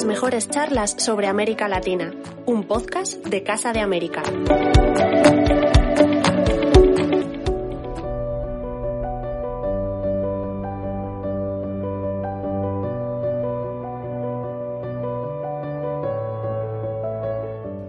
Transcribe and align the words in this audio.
las 0.00 0.06
mejores 0.06 0.48
charlas 0.48 0.94
sobre 0.96 1.26
América 1.26 1.68
Latina, 1.68 2.10
un 2.46 2.64
podcast 2.64 3.22
de 3.26 3.42
Casa 3.42 3.74
de 3.74 3.80
América. 3.80 4.22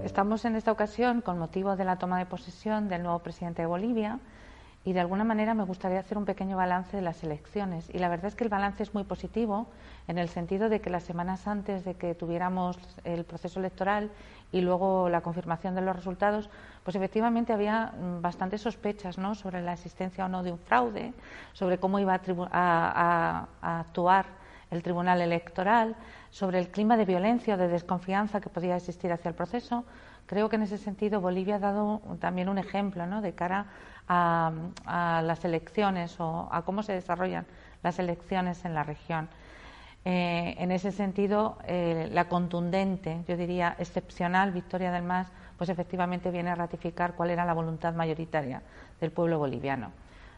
Estamos 0.04 0.44
en 0.44 0.58
esta 0.58 0.74
ocasión 0.74 1.22
con 1.22 1.40
motivo 1.40 1.78
de 1.78 1.86
la 1.86 1.96
toma 1.96 2.20
de 2.20 2.26
posesión 2.26 2.90
del 2.90 3.04
nuevo 3.04 3.20
presidente 3.20 3.62
de 3.62 3.68
Bolivia 3.70 4.20
y 4.84 4.94
de 4.94 5.00
alguna 5.00 5.24
manera 5.24 5.54
me 5.54 5.64
gustaría 5.64 6.00
hacer 6.00 6.18
un 6.18 6.26
pequeño 6.26 6.58
balance 6.58 6.98
de 6.98 7.04
las 7.04 7.24
elecciones. 7.24 7.90
Y 7.94 8.00
la 8.00 8.10
verdad 8.10 8.28
es 8.28 8.36
que 8.36 8.44
el 8.44 8.50
balance 8.50 8.82
es 8.82 8.94
muy 8.94 9.04
positivo 9.04 9.68
en 10.08 10.18
el 10.18 10.28
sentido 10.28 10.70
de 10.70 10.82
que 10.82 10.90
las 10.90 11.04
semanas 11.04 11.48
antes 11.48 11.86
de 11.86 11.94
que 11.94 12.16
tuviéramos 12.16 12.78
el 13.04 13.24
proceso 13.24 13.60
electoral 13.60 14.10
y 14.52 14.62
luego 14.62 15.08
la 15.08 15.22
confirmación 15.22 15.76
de 15.76 15.82
los 15.82 15.96
resultados, 15.96 16.50
pues 16.84 16.96
efectivamente 16.96 17.54
había 17.54 17.94
mm, 17.94 18.22
bastantes 18.22 18.62
sospechas 18.62 19.20
¿no? 19.20 19.36
sobre 19.36 19.62
la 19.62 19.74
existencia 19.74 20.26
o 20.26 20.30
no 20.30 20.42
de 20.42 20.52
un 20.52 20.60
fraude, 20.60 21.14
sobre 21.54 21.78
cómo 21.78 22.00
iba 22.00 22.20
a, 22.52 23.48
a 23.62 23.80
actuar 23.80 24.26
el 24.72 24.82
Tribunal 24.82 25.22
Electoral, 25.22 25.96
sobre 26.32 26.58
el 26.58 26.70
clima 26.70 26.98
de 26.98 27.06
violencia 27.06 27.56
o 27.56 27.58
de 27.58 27.68
desconfianza 27.68 28.40
que 28.40 28.50
podía 28.50 28.78
existir 28.78 29.12
hacia 29.12 29.30
el 29.30 29.36
proceso. 29.36 29.84
Creo 30.26 30.50
que 30.50 30.56
en 30.56 30.64
ese 30.64 30.78
sentido 30.78 31.22
Bolivia 31.22 31.56
ha 31.56 31.60
dado 31.60 32.02
también 32.20 32.50
un 32.50 32.58
ejemplo 32.58 33.06
¿no? 33.06 33.22
de 33.22 33.34
cara 33.34 33.68
a, 34.08 34.52
las 35.24 35.46
elecciones 35.46 36.20
o 36.20 36.50
a 36.52 36.64
cómo 36.64 36.84
se 36.84 36.94
desarrollan 36.94 37.46
las 37.84 38.00
elecciones 38.00 38.66
en 38.66 38.74
la 38.74 38.84
región. 38.84 39.30
Eh, 40.04 40.56
en 40.58 40.72
ese 40.72 40.92
sentido, 40.92 41.58
eh, 41.66 42.10
la 42.12 42.28
contundente, 42.28 43.24
yo 43.28 43.38
diría 43.38 43.76
excepcional 43.78 44.52
victoria 44.52 44.92
del 44.92 45.04
MAS, 45.04 45.28
pues 45.58 45.70
efectivamente 45.70 46.32
viene 46.32 46.50
a 46.50 46.56
ratificar 46.56 47.14
cuál 47.14 47.30
era 47.30 47.46
la 47.46 47.54
voluntad 47.54 47.94
mayoritaria 47.94 48.64
del 49.00 49.12
pueblo 49.12 49.38
boliviano. 49.38 49.92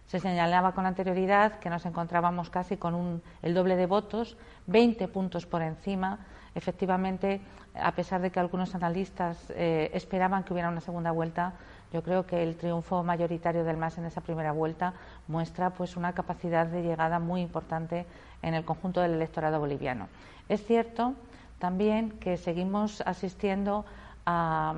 Se 0.06 0.20
señalaba 0.20 0.73
con 0.73 0.86
anterioridad 0.86 1.59
que 1.59 1.70
nos 1.70 1.86
encontrábamos 1.86 2.50
casi 2.50 2.78
con 2.78 3.22
el 3.42 3.54
doble 3.54 3.78
de 3.78 3.86
votos, 3.86 4.38
20 4.67 5.08
puntos 5.08 5.45
por 5.45 5.61
encima. 5.61 6.20
Efectivamente, 6.56 7.42
a 7.73 7.92
pesar 7.94 8.22
de 8.22 8.32
que 8.32 8.40
algunos 8.40 8.76
analistas 8.76 9.38
eh, 9.50 9.90
esperaban 9.94 10.44
que 10.44 10.54
hubiera 10.54 10.70
una 10.70 10.82
segunda 10.82 11.12
vuelta, 11.12 11.54
yo 11.92 12.04
creo 12.04 12.26
que 12.26 12.44
el 12.44 12.56
triunfo 12.58 13.04
mayoritario 13.04 13.64
del 13.64 13.78
MAS 13.78 13.98
en 13.98 14.06
esa 14.06 14.22
primera 14.22 14.52
vuelta 14.52 14.94
muestra 15.28 15.72
pues 15.72 15.95
una 15.95 16.14
capacidad 16.14 16.66
de 16.66 16.82
llegada 16.82 17.20
muy 17.20 17.42
importante 17.42 18.06
en 18.42 18.54
el 18.54 18.66
conjunto 18.66 19.02
del 19.02 19.14
electorado 19.14 19.60
boliviano. 19.60 20.08
Es 20.50 20.66
cierto 20.66 21.14
también 21.60 22.12
que 22.20 22.38
seguimos 22.38 23.02
asistiendo 23.06 23.86
a 24.26 24.73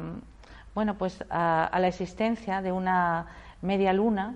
bueno 0.73 0.95
pues 0.95 1.23
a, 1.29 1.75
la 1.79 1.87
existencia 1.87 2.61
de 2.61 2.71
una 2.71 3.27
media 3.61 3.93
luna 3.93 4.35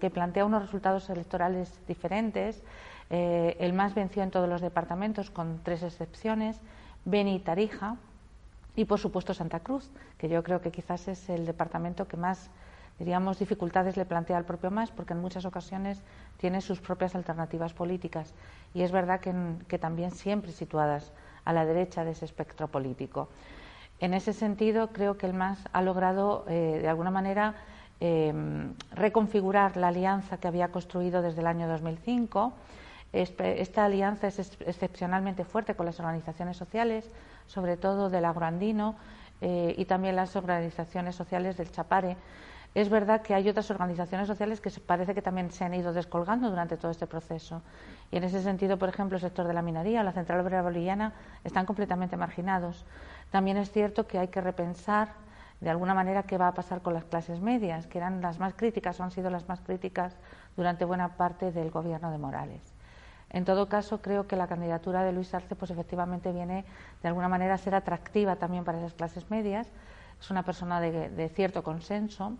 que 0.00 0.10
plantea 0.12 0.44
unos 0.44 0.62
resultados 0.62 1.10
electorales 1.10 1.78
diferentes. 1.86 2.62
Eh, 3.10 3.56
el 3.58 3.72
MAS 3.72 3.94
venció 3.94 4.22
en 4.22 4.30
todos 4.30 4.48
los 4.48 4.60
departamentos 4.60 5.30
con 5.30 5.60
tres 5.62 5.82
excepciones. 5.82 6.60
Beni 7.04 7.36
y 7.36 7.38
Tarija, 7.40 7.96
y 8.76 8.84
por 8.84 8.98
supuesto 8.98 9.34
Santa 9.34 9.60
Cruz, 9.60 9.90
que 10.18 10.28
yo 10.28 10.42
creo 10.42 10.60
que 10.60 10.70
quizás 10.70 11.08
es 11.08 11.28
el 11.28 11.46
departamento 11.46 12.06
que 12.06 12.16
más, 12.16 12.50
diríamos, 12.98 13.38
dificultades 13.38 13.96
le 13.96 14.04
plantea 14.04 14.36
al 14.36 14.44
propio 14.44 14.70
MAS, 14.70 14.90
porque 14.90 15.12
en 15.12 15.20
muchas 15.20 15.44
ocasiones 15.44 16.02
tiene 16.36 16.60
sus 16.60 16.80
propias 16.80 17.14
alternativas 17.14 17.72
políticas 17.72 18.34
y 18.74 18.82
es 18.82 18.92
verdad 18.92 19.20
que, 19.20 19.78
también 19.78 20.10
siempre 20.10 20.52
situadas 20.52 21.12
a 21.44 21.52
la 21.52 21.64
derecha 21.64 22.04
de 22.04 22.12
ese 22.12 22.26
espectro 22.26 22.68
político. 22.68 23.28
En 23.98 24.14
ese 24.14 24.32
sentido, 24.32 24.88
creo 24.92 25.18
que 25.18 25.26
el 25.26 25.34
MAS 25.34 25.58
ha 25.72 25.82
logrado, 25.82 26.44
eh, 26.48 26.78
de 26.80 26.88
alguna 26.88 27.10
manera, 27.10 27.54
eh, 28.00 28.32
reconfigurar 28.92 29.76
la 29.76 29.88
alianza 29.88 30.38
que 30.38 30.48
había 30.48 30.68
construido 30.68 31.20
desde 31.20 31.40
el 31.40 31.46
año 31.46 31.68
2005. 31.68 32.54
Esta 33.12 33.84
alianza 33.84 34.28
es 34.28 34.38
excepcionalmente 34.38 35.44
fuerte 35.44 35.74
con 35.74 35.86
las 35.86 35.98
organizaciones 35.98 36.56
sociales, 36.56 37.10
sobre 37.46 37.76
todo 37.76 38.08
del 38.08 38.24
agroandino 38.24 38.96
eh, 39.40 39.74
y 39.76 39.84
también 39.86 40.14
las 40.14 40.36
organizaciones 40.36 41.16
sociales 41.16 41.56
del 41.56 41.72
Chapare. 41.72 42.16
Es 42.72 42.88
verdad 42.88 43.22
que 43.22 43.34
hay 43.34 43.48
otras 43.48 43.68
organizaciones 43.72 44.28
sociales 44.28 44.60
que 44.60 44.70
parece 44.70 45.12
que 45.12 45.22
también 45.22 45.50
se 45.50 45.64
han 45.64 45.74
ido 45.74 45.92
descolgando 45.92 46.50
durante 46.50 46.76
todo 46.76 46.92
este 46.92 47.08
proceso. 47.08 47.62
Y 48.12 48.18
en 48.18 48.24
ese 48.24 48.40
sentido, 48.42 48.78
por 48.78 48.88
ejemplo, 48.88 49.16
el 49.16 49.22
sector 49.22 49.48
de 49.48 49.54
la 49.54 49.62
minería 49.62 50.02
o 50.02 50.04
la 50.04 50.12
central 50.12 50.40
obrera 50.40 50.62
boliviana 50.62 51.12
están 51.42 51.66
completamente 51.66 52.16
marginados. 52.16 52.86
También 53.32 53.56
es 53.56 53.72
cierto 53.72 54.06
que 54.06 54.20
hay 54.20 54.28
que 54.28 54.40
repensar 54.40 55.08
de 55.60 55.68
alguna 55.68 55.94
manera 55.94 56.22
qué 56.22 56.38
va 56.38 56.46
a 56.46 56.54
pasar 56.54 56.80
con 56.80 56.94
las 56.94 57.04
clases 57.04 57.40
medias, 57.40 57.88
que 57.88 57.98
eran 57.98 58.22
las 58.22 58.38
más 58.38 58.54
críticas 58.54 59.00
o 59.00 59.02
han 59.02 59.10
sido 59.10 59.30
las 59.30 59.48
más 59.48 59.60
críticas 59.60 60.16
durante 60.56 60.84
buena 60.84 61.16
parte 61.16 61.50
del 61.50 61.72
gobierno 61.72 62.12
de 62.12 62.18
Morales. 62.18 62.79
En 63.32 63.44
todo 63.44 63.68
caso, 63.68 64.02
creo 64.02 64.26
que 64.26 64.36
la 64.36 64.48
candidatura 64.48 65.04
de 65.04 65.12
Luis 65.12 65.32
Arce, 65.34 65.54
pues 65.54 65.70
efectivamente 65.70 66.32
viene 66.32 66.64
de 67.02 67.08
alguna 67.08 67.28
manera 67.28 67.54
a 67.54 67.58
ser 67.58 67.74
atractiva 67.74 68.36
también 68.36 68.64
para 68.64 68.78
esas 68.78 68.94
clases 68.94 69.30
medias. 69.30 69.68
Es 70.20 70.30
una 70.30 70.42
persona 70.42 70.80
de, 70.80 71.28
cierto 71.28 71.62
consenso, 71.62 72.36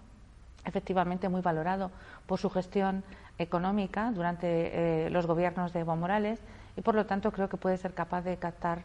efectivamente 0.65 1.29
muy 1.29 1.41
valorado 1.41 1.91
por 2.27 2.39
su 2.39 2.51
gestión 2.51 3.05
económica 3.39 4.11
durante 4.13 5.07
eh, 5.07 5.11
los 5.11 5.27
gobiernos 5.27 5.73
de 5.73 5.81
Evo 5.81 5.97
Morales 5.97 6.41
y, 6.77 6.83
por 6.83 6.95
lo 6.95 7.07
tanto, 7.07 7.31
creo 7.31 7.49
que 7.49 7.57
puede 7.57 7.77
ser 7.77 7.95
capaz 7.95 8.23
de 8.23 8.37
captar 8.37 8.83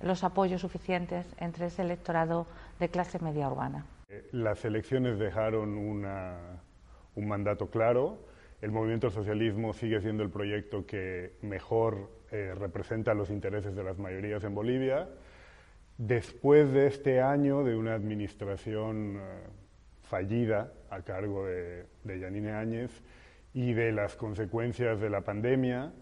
los 0.00 0.24
apoyos 0.24 0.60
suficientes 0.60 1.26
entre 1.38 1.66
ese 1.66 1.82
electorado 1.82 2.46
de 2.78 2.90
clase 2.90 3.18
media 3.18 3.48
urbana. 3.48 3.86
Las 4.30 4.64
elecciones 4.64 5.18
dejaron 5.18 5.76
un 5.76 7.26
mandato 7.28 7.70
claro 7.70 8.18
el 8.66 8.72
movimiento 8.72 9.10
socialismo 9.10 9.72
sigue 9.72 10.00
siendo 10.00 10.24
el 10.24 10.30
proyecto 10.30 10.84
que 10.86 11.34
mejor 11.40 12.10
eh, 12.32 12.52
representa 12.52 13.14
los 13.14 13.30
intereses 13.30 13.76
de 13.76 13.84
las 13.84 13.96
mayorías 13.96 14.42
en 14.42 14.56
Bolivia. 14.56 15.08
Después 15.98 16.72
de 16.72 16.88
este 16.88 17.20
año 17.20 17.62
de 17.62 17.76
una 17.76 17.94
administración 17.94 19.18
eh, 19.18 19.20
fallida 20.02 20.72
a 20.90 21.02
cargo 21.02 21.46
de, 21.46 21.84
de, 22.02 22.18
Yanine 22.18 22.54
Áñez 22.54 22.90
y 23.54 23.72
de 23.72 23.92
las 23.92 24.16
consecuencias 24.16 25.00
de 25.00 25.10
la 25.10 25.20
pandemia, 25.20 25.92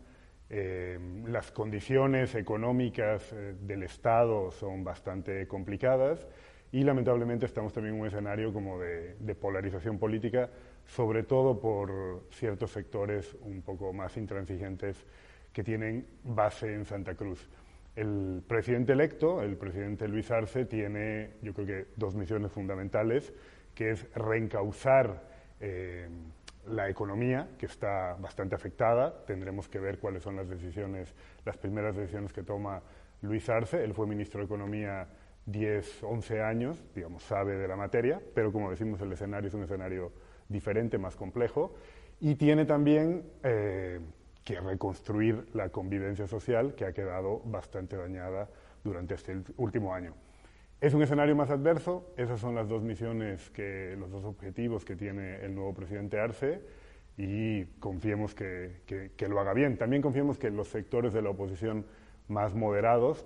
eh, 0.48 0.98
las 1.26 1.52
condiciones 1.52 2.34
económicas 2.34 3.34
del 3.60 3.82
Estado 3.82 4.50
son 4.50 4.84
bastante 4.84 5.46
complicadas 5.48 6.26
y 6.72 6.82
lamentablemente 6.82 7.44
estamos 7.44 7.74
también 7.74 7.96
en 7.96 8.00
un 8.00 8.06
escenario 8.06 8.54
como 8.54 8.80
de, 8.80 9.16
de 9.16 9.34
polarización 9.34 9.98
política 9.98 10.48
sobre 10.86 11.22
todo 11.22 11.60
por 11.60 12.24
ciertos 12.30 12.70
sectores 12.72 13.36
un 13.42 13.62
poco 13.62 13.92
más 13.92 14.16
intransigentes 14.16 15.04
que 15.52 15.64
tienen 15.64 16.06
base 16.24 16.74
en 16.74 16.84
Santa 16.84 17.14
Cruz. 17.14 17.48
El 17.96 18.42
presidente 18.46 18.92
electo, 18.92 19.40
el 19.40 19.56
presidente 19.56 20.08
Luis 20.08 20.30
Arce, 20.30 20.64
tiene 20.64 21.30
yo 21.42 21.54
creo 21.54 21.66
que 21.66 21.86
dos 21.96 22.14
misiones 22.16 22.50
fundamentales, 22.50 23.32
que 23.74 23.90
es 23.90 24.12
reencauzar 24.14 25.22
eh, 25.60 26.08
la 26.66 26.88
economía, 26.88 27.48
que 27.58 27.66
está 27.66 28.14
bastante 28.14 28.54
afectada. 28.54 29.24
Tendremos 29.26 29.68
que 29.68 29.78
ver 29.78 29.98
cuáles 29.98 30.22
son 30.22 30.36
las 30.36 30.48
decisiones, 30.48 31.14
las 31.44 31.56
primeras 31.56 31.94
decisiones 31.94 32.32
que 32.32 32.42
toma 32.42 32.82
Luis 33.22 33.48
Arce. 33.48 33.84
Él 33.84 33.94
fue 33.94 34.06
ministro 34.06 34.40
de 34.40 34.46
Economía 34.46 35.06
10, 35.46 36.02
11 36.02 36.42
años, 36.42 36.82
digamos, 36.94 37.22
sabe 37.22 37.56
de 37.56 37.68
la 37.68 37.76
materia, 37.76 38.20
pero 38.34 38.50
como 38.50 38.70
decimos, 38.70 39.00
el 39.02 39.12
escenario 39.12 39.48
es 39.48 39.54
un 39.54 39.62
escenario 39.62 40.10
diferente, 40.48 40.98
más 40.98 41.16
complejo, 41.16 41.74
y 42.20 42.36
tiene 42.36 42.64
también 42.64 43.24
eh, 43.42 44.00
que 44.44 44.60
reconstruir 44.60 45.46
la 45.54 45.70
convivencia 45.70 46.26
social 46.26 46.74
que 46.74 46.84
ha 46.84 46.92
quedado 46.92 47.40
bastante 47.44 47.96
dañada 47.96 48.48
durante 48.82 49.14
este 49.14 49.36
último 49.56 49.94
año. 49.94 50.14
Es 50.80 50.92
un 50.92 51.02
escenario 51.02 51.34
más 51.34 51.50
adverso, 51.50 52.12
esas 52.16 52.40
son 52.40 52.54
las 52.54 52.68
dos 52.68 52.82
misiones, 52.82 53.50
que, 53.50 53.96
los 53.98 54.10
dos 54.10 54.24
objetivos 54.24 54.84
que 54.84 54.96
tiene 54.96 55.42
el 55.44 55.54
nuevo 55.54 55.72
presidente 55.72 56.20
Arce 56.20 56.60
y 57.16 57.64
confiemos 57.80 58.34
que, 58.34 58.82
que, 59.16 59.28
lo 59.28 59.40
haga 59.40 59.54
bien. 59.54 59.78
También 59.78 60.02
confiemos 60.02 60.36
que 60.36 60.50
los 60.50 60.68
sectores 60.68 61.12
de 61.14 61.22
la 61.22 61.30
oposición 61.30 61.86
más 62.28 62.54
moderados 62.54 63.24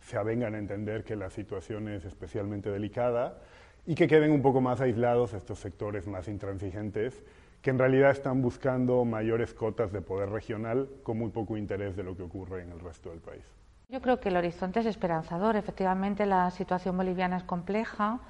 se 0.00 0.16
avengan 0.16 0.54
a 0.54 0.58
entender 0.58 1.04
que 1.04 1.14
la 1.14 1.30
situación 1.30 1.88
es 1.88 2.04
especialmente 2.04 2.70
delicada 2.70 3.40
y 3.86 3.94
que 3.94 4.06
queden 4.06 4.32
un 4.32 4.42
poco 4.42 4.60
más 4.60 4.80
aislados 4.80 5.34
estos 5.34 5.58
sectores 5.58 6.06
más 6.06 6.28
intransigentes 6.28 7.22
que 7.62 7.70
en 7.70 7.78
realidad 7.78 8.10
están 8.10 8.40
buscando 8.40 9.04
mayores 9.04 9.52
cotas 9.52 9.92
de 9.92 10.00
poder 10.00 10.30
regional 10.30 10.88
con 11.02 11.18
muy 11.18 11.30
poco 11.30 11.56
interés 11.56 11.94
de 11.96 12.02
lo 12.02 12.16
que 12.16 12.22
ocurre 12.22 12.62
en 12.62 12.72
el 12.72 12.80
resto 12.80 13.10
del 13.10 13.20
país. 13.20 13.44
Yo 13.90 14.00
creo 14.00 14.20
que 14.20 14.28
el 14.28 14.36
horizonte 14.36 14.80
es 14.80 14.86
esperanzador. 14.86 15.56
Efectivamente, 15.56 16.24
la 16.24 16.50
situación 16.52 16.96
boliviana 16.96 17.36
es 17.36 17.42
compleja. 17.42 18.20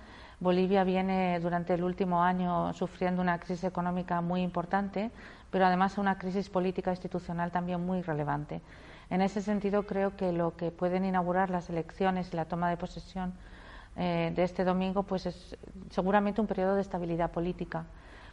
Bolivia 0.41 0.85
viene 0.85 1.39
durante 1.39 1.75
el 1.75 1.85
último 1.85 2.25
año 2.25 2.73
sufriendo 2.73 3.21
una 3.21 3.39
crisis 3.39 3.65
económica 3.65 4.23
muy 4.23 4.41
importante, 4.41 5.11
pero 5.51 5.67
además 5.67 5.99
una 5.99 6.17
crisis 6.17 6.49
política 6.49 6.91
institucional 6.91 7.53
también 7.53 7.85
muy 7.85 8.01
relevante. 8.01 8.63
En 9.11 9.21
ese 9.21 9.43
sentido, 9.43 9.85
creo 9.87 10.17
que 10.17 10.33
lo 10.33 10.57
que 10.57 10.71
pueden 10.71 11.05
inaugurar 11.05 11.51
las 11.51 11.69
elecciones 11.69 12.33
y 12.33 12.37
la 12.37 12.47
toma 12.47 12.71
de 12.71 12.79
posesión 12.79 13.35
eh, 14.03 14.33
de 14.35 14.45
este 14.45 14.65
domingo 14.65 15.03
pues 15.03 15.27
es 15.27 15.59
seguramente 15.91 16.41
un 16.41 16.47
periodo 16.47 16.75
de 16.75 16.81
estabilidad 16.81 17.31
política. 17.33 17.85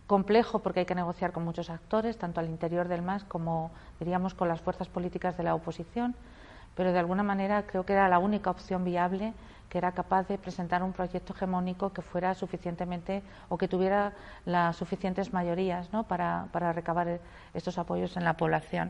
Complejo 0.08 0.60
porque 0.60 0.80
hay 0.80 0.86
que 0.86 0.96
negociar 0.96 1.34
con 1.34 1.44
muchos 1.44 1.70
actores, 1.70 2.18
tanto 2.18 2.40
al 2.40 2.48
interior 2.48 2.88
del 2.88 3.02
MAS 3.02 3.26
como, 3.26 3.72
diríamos, 4.00 4.34
con 4.34 4.48
las 4.48 4.62
fuerzas 4.62 4.88
políticas 4.88 5.36
de 5.36 5.44
la 5.44 5.54
oposición, 5.54 6.16
pero 6.74 6.94
de 6.94 7.00
alguna 7.00 7.22
manera 7.22 7.64
creo 7.68 7.86
que 7.86 7.92
era 7.92 8.08
la 8.08 8.18
única 8.18 8.50
opción 8.50 8.86
viable 8.86 9.34
que 9.68 9.78
era 9.78 9.92
capaz 9.92 10.30
de 10.30 10.38
presentar 10.38 10.82
un 10.82 10.94
proyecto 10.94 11.34
hegemónico 11.34 11.92
que 11.92 12.02
fuera 12.02 12.34
suficientemente 12.34 13.22
o 13.50 13.58
que 13.58 13.68
tuviera 13.68 14.14
las 14.46 14.78
suficientes 14.78 15.34
mayorías 15.34 15.92
¿no? 15.92 16.04
para, 16.04 16.48
para 16.54 16.72
recabar 16.72 17.20
estos 17.54 17.78
apoyos 17.78 18.16
en 18.16 18.24
la 18.24 18.38
población. 18.38 18.90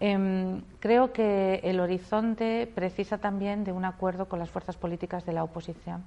Em, 0.00 0.62
creo 0.80 1.12
que 1.12 1.60
el 1.62 1.80
horizonte 1.80 2.70
precisa 2.74 3.18
también 3.18 3.64
de 3.64 3.72
un 3.72 3.84
acuerdo 3.84 4.28
con 4.28 4.38
las 4.38 4.50
fuerzas 4.50 4.76
políticas 4.76 5.24
de 5.24 5.32
la 5.32 5.44
oposición. 5.44 6.02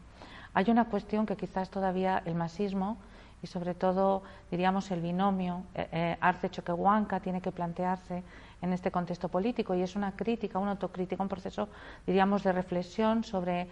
Hay 0.54 0.70
una 0.70 0.86
cuestión 0.86 1.26
que 1.26 1.38
quizás 1.38 1.70
todavía 1.70 2.22
el 2.26 2.36
masismo 2.36 2.98
y 3.42 3.48
sobre 3.48 3.76
todo, 3.76 4.24
diríamos, 4.50 4.90
el 4.92 5.02
binomio 5.02 5.64
eh, 5.76 5.88
eh, 5.92 6.18
Arce-Choquehuanca 6.20 7.20
tiene 7.20 7.42
que 7.42 7.52
plantearse 7.52 8.24
en 8.62 8.74
este 8.74 8.92
contexto 8.92 9.30
político 9.30 9.76
y 9.76 9.82
es 9.84 9.96
una 9.96 10.16
crítica, 10.16 10.58
una 10.58 10.72
autocrítica, 10.72 11.22
un 11.22 11.30
proceso, 11.30 11.70
diríamos, 12.06 12.44
de 12.44 12.52
reflexión 12.52 13.24
sobre, 13.24 13.68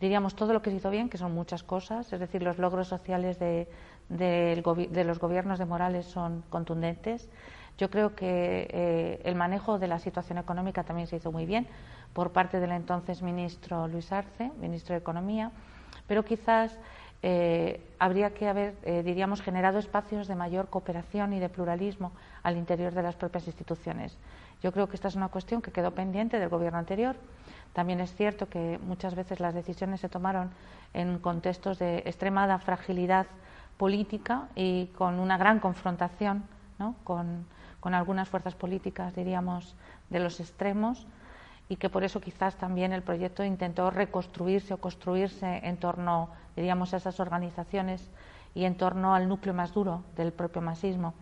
diríamos, 0.00 0.34
todo 0.34 0.52
lo 0.52 0.60
que 0.60 0.70
se 0.70 0.76
hizo 0.76 0.90
bien, 0.90 1.08
que 1.08 1.16
son 1.16 1.34
muchas 1.34 1.62
cosas, 1.62 2.12
es 2.12 2.20
decir, 2.20 2.42
los 2.42 2.58
logros 2.58 2.88
sociales 2.88 3.38
de, 3.38 3.66
de 4.10 5.04
los 5.04 5.18
gobiernos 5.18 5.58
de 5.58 5.64
Morales 5.64 6.04
son 6.04 6.44
contundentes, 6.50 7.30
yo 7.78 7.90
creo 7.90 8.14
que 8.14 8.68
eh, 8.70 9.20
el 9.24 9.34
manejo 9.34 9.78
de 9.78 9.88
la 9.88 9.98
situación 9.98 10.38
económica 10.38 10.84
también 10.84 11.06
se 11.06 11.16
hizo 11.16 11.30
muy 11.32 11.46
bien 11.46 11.66
por 12.12 12.32
parte 12.32 12.60
del 12.60 12.72
entonces 12.72 13.22
ministro 13.22 13.86
Luis 13.88 14.10
Arce, 14.12 14.50
ministro 14.58 14.94
de 14.94 15.00
Economía, 15.00 15.52
pero 16.06 16.24
quizás 16.24 16.78
eh, 17.22 17.80
habría 17.98 18.32
que 18.32 18.48
haber, 18.48 18.74
eh, 18.82 19.02
diríamos, 19.02 19.42
generado 19.42 19.78
espacios 19.78 20.28
de 20.28 20.34
mayor 20.34 20.68
cooperación 20.68 21.32
y 21.32 21.40
de 21.40 21.48
pluralismo 21.48 22.12
al 22.42 22.56
interior 22.56 22.94
de 22.94 23.02
las 23.02 23.16
propias 23.16 23.46
instituciones. 23.46 24.16
Yo 24.62 24.72
creo 24.72 24.88
que 24.88 24.96
esta 24.96 25.08
es 25.08 25.16
una 25.16 25.28
cuestión 25.28 25.60
que 25.60 25.72
quedó 25.72 25.90
pendiente 25.90 26.38
del 26.38 26.48
gobierno 26.48 26.78
anterior. 26.78 27.16
También 27.74 28.00
es 28.00 28.14
cierto 28.14 28.48
que 28.48 28.78
muchas 28.82 29.14
veces 29.14 29.40
las 29.40 29.54
decisiones 29.54 30.00
se 30.00 30.08
tomaron 30.08 30.50
en 30.94 31.18
contextos 31.18 31.78
de 31.78 31.98
extremada 32.06 32.58
fragilidad 32.58 33.26
política 33.76 34.48
y 34.54 34.86
con 34.96 35.18
una 35.18 35.36
gran 35.36 35.60
confrontación 35.60 36.44
¿no? 36.78 36.94
con, 37.04 37.44
con 37.86 37.94
algunas 37.94 38.28
fuerzas 38.28 38.56
políticas, 38.56 39.14
diríamos, 39.14 39.76
de 40.10 40.18
los 40.18 40.40
extremos 40.40 41.06
y 41.68 41.76
que 41.76 41.88
por 41.88 42.02
eso 42.02 42.20
quizás 42.20 42.56
también 42.56 42.92
el 42.92 43.00
proyecto 43.00 43.44
intentó 43.44 43.92
reconstruirse 43.92 44.74
o 44.74 44.78
construirse 44.78 45.60
en 45.62 45.76
torno, 45.76 46.30
diríamos, 46.56 46.92
a 46.92 46.96
esas 46.96 47.20
organizaciones 47.20 48.10
y 48.56 48.64
en 48.64 48.74
torno 48.74 49.14
al 49.14 49.28
núcleo 49.28 49.54
más 49.54 49.72
duro 49.72 50.02
del 50.16 50.32
propio 50.32 50.62
masismo. 50.62 51.14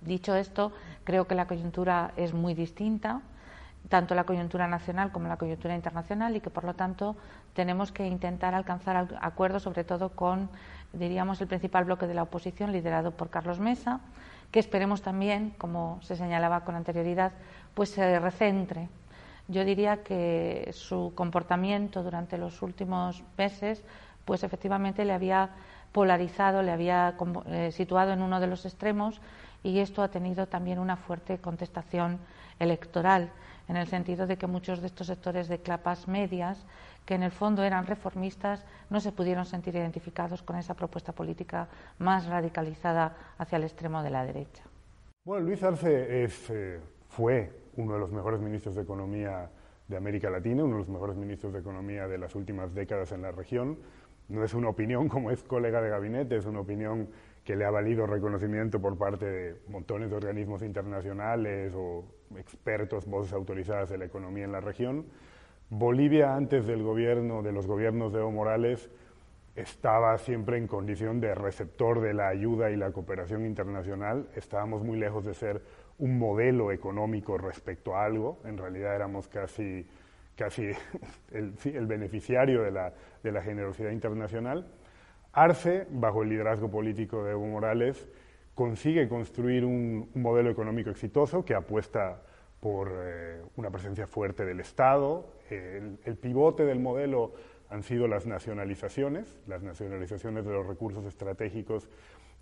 Dicho 0.00 0.34
esto, 0.34 0.72
creo 1.04 1.26
que 1.26 1.34
la 1.34 1.46
coyuntura 1.46 2.12
es 2.16 2.32
muy 2.32 2.54
distinta, 2.54 3.20
tanto 3.90 4.14
la 4.14 4.24
coyuntura 4.24 4.66
nacional 4.66 5.12
como 5.12 5.28
la 5.28 5.36
coyuntura 5.36 5.74
internacional, 5.74 6.34
y 6.34 6.40
que 6.40 6.48
por 6.48 6.64
lo 6.64 6.72
tanto 6.72 7.14
tenemos 7.52 7.92
que 7.92 8.06
intentar 8.06 8.54
alcanzar 8.54 9.18
acuerdos, 9.20 9.64
sobre 9.64 9.84
todo 9.84 10.08
con, 10.08 10.48
diríamos, 10.94 11.42
el 11.42 11.46
principal 11.46 11.84
bloque 11.84 12.06
de 12.06 12.14
la 12.14 12.22
oposición, 12.22 12.72
liderado 12.72 13.10
por 13.10 13.28
Carlos 13.28 13.60
Mesa, 13.60 14.00
que 14.54 14.60
esperemos 14.60 15.02
también, 15.02 15.50
como 15.58 15.98
se 16.02 16.14
señalaba 16.14 16.60
con 16.60 16.76
anterioridad, 16.76 17.32
pues 17.74 17.88
se 17.88 18.20
recentre. 18.20 18.88
Yo 19.48 19.64
diría 19.64 20.04
que 20.04 20.70
su 20.72 21.10
comportamiento 21.16 22.04
durante 22.04 22.38
los 22.38 22.62
últimos 22.62 23.24
meses, 23.36 23.82
pues 24.24 24.44
efectivamente 24.44 25.04
le 25.04 25.12
había 25.12 25.50
polarizado, 25.90 26.62
le 26.62 26.70
había 26.70 27.16
eh, 27.46 27.72
situado 27.72 28.12
en 28.12 28.22
uno 28.22 28.38
de 28.38 28.46
los 28.46 28.64
extremos 28.64 29.20
y 29.64 29.80
esto 29.80 30.04
ha 30.04 30.08
tenido 30.12 30.46
también 30.46 30.78
una 30.78 30.94
fuerte 30.94 31.38
contestación 31.38 32.20
electoral, 32.58 33.30
en 33.68 33.76
el 33.76 33.86
sentido 33.86 34.26
de 34.26 34.36
que 34.36 34.46
muchos 34.46 34.80
de 34.80 34.86
estos 34.86 35.06
sectores 35.06 35.48
de 35.48 35.58
clapas 35.58 36.08
medias 36.08 36.64
que 37.06 37.14
en 37.14 37.22
el 37.22 37.30
fondo 37.30 37.62
eran 37.62 37.86
reformistas, 37.86 38.64
no 38.90 39.00
se 39.00 39.12
pudieron 39.12 39.44
sentir 39.44 39.74
identificados 39.76 40.42
con 40.42 40.56
esa 40.56 40.74
propuesta 40.74 41.12
política 41.12 41.68
más 41.98 42.26
radicalizada 42.26 43.16
hacia 43.38 43.56
el 43.56 43.64
extremo 43.64 44.02
de 44.02 44.10
la 44.10 44.24
derecha. 44.24 44.62
Bueno, 45.24 45.46
Luis 45.46 45.62
Arce 45.62 46.24
eh, 46.24 46.80
fue 47.08 47.50
uno 47.76 47.94
de 47.94 47.98
los 47.98 48.10
mejores 48.10 48.40
ministros 48.40 48.74
de 48.74 48.82
Economía 48.82 49.50
de 49.88 49.96
América 49.96 50.30
Latina, 50.30 50.64
uno 50.64 50.74
de 50.74 50.78
los 50.80 50.88
mejores 50.88 51.16
ministros 51.16 51.52
de 51.52 51.60
Economía 51.60 52.06
de 52.06 52.18
las 52.18 52.34
últimas 52.34 52.74
décadas 52.74 53.12
en 53.12 53.22
la 53.22 53.32
región. 53.32 53.78
No 54.28 54.42
es 54.42 54.54
una 54.54 54.68
opinión 54.70 55.08
como 55.08 55.30
es 55.30 55.42
colega 55.42 55.82
de 55.82 55.90
gabinete, 55.90 56.36
es 56.36 56.46
una 56.46 56.60
opinión 56.60 57.08
que 57.44 57.56
le 57.56 57.66
ha 57.66 57.70
valido 57.70 58.06
reconocimiento 58.06 58.80
por 58.80 58.96
parte 58.96 59.26
de 59.26 59.56
montones 59.68 60.08
de 60.08 60.16
organismos 60.16 60.62
internacionales 60.62 61.74
o 61.76 62.04
expertos, 62.38 63.06
voces 63.06 63.32
autorizadas 63.32 63.90
de 63.90 63.98
la 63.98 64.04
economía 64.04 64.44
en 64.44 64.52
la 64.52 64.60
región. 64.60 65.06
Bolivia 65.70 66.34
antes 66.34 66.66
del 66.66 66.82
gobierno, 66.82 67.42
de 67.42 67.52
los 67.52 67.66
gobiernos 67.66 68.12
de 68.12 68.20
Evo 68.20 68.30
Morales, 68.30 68.90
estaba 69.56 70.18
siempre 70.18 70.58
en 70.58 70.66
condición 70.66 71.20
de 71.20 71.34
receptor 71.34 72.00
de 72.00 72.12
la 72.12 72.28
ayuda 72.28 72.70
y 72.70 72.76
la 72.76 72.90
cooperación 72.90 73.46
internacional. 73.46 74.28
Estábamos 74.34 74.82
muy 74.82 74.98
lejos 74.98 75.24
de 75.24 75.34
ser 75.34 75.62
un 75.98 76.18
modelo 76.18 76.72
económico 76.72 77.38
respecto 77.38 77.96
a 77.96 78.04
algo. 78.04 78.40
En 78.44 78.58
realidad 78.58 78.94
éramos 78.94 79.28
casi, 79.28 79.86
casi 80.36 80.70
el, 81.30 81.86
beneficiario 81.86 82.62
de 82.62 82.72
la, 82.72 82.92
de 83.22 83.32
la 83.32 83.42
generosidad 83.42 83.90
internacional. 83.90 84.66
Arce, 85.32 85.86
bajo 85.90 86.22
el 86.22 86.30
liderazgo 86.30 86.70
político 86.70 87.24
de 87.24 87.32
Evo 87.32 87.46
Morales, 87.46 88.08
consigue 88.54 89.08
construir 89.08 89.64
un, 89.64 90.10
modelo 90.14 90.50
económico 90.50 90.90
exitoso 90.90 91.44
que 91.44 91.54
apuesta 91.54 92.22
por 92.60 92.92
eh, 92.94 93.42
una 93.56 93.70
presencia 93.70 94.06
fuerte 94.06 94.44
del 94.44 94.60
Estado. 94.60 95.26
el, 95.50 96.16
pivote 96.16 96.64
del 96.64 96.80
modelo 96.80 97.32
han 97.68 97.82
sido 97.82 98.06
las 98.08 98.26
nacionalizaciones, 98.26 99.36
las 99.46 99.62
nacionalizaciones 99.62 100.44
de 100.44 100.52
los 100.52 100.66
recursos 100.66 101.04
estratégicos, 101.04 101.88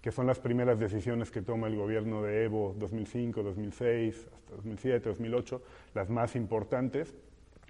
que 0.02 0.10
son 0.10 0.26
las 0.26 0.40
primeras 0.40 0.80
decisiones 0.80 1.30
que 1.30 1.42
toma 1.42 1.68
el 1.68 1.76
gobierno 1.76 2.22
de 2.22 2.44
Evo 2.44 2.74
2005, 2.76 3.42
2006, 3.42 4.28
hasta 4.34 4.56
2007, 4.56 5.08
2008, 5.08 5.62
las 5.94 6.10
más 6.10 6.34
importantes. 6.34 7.14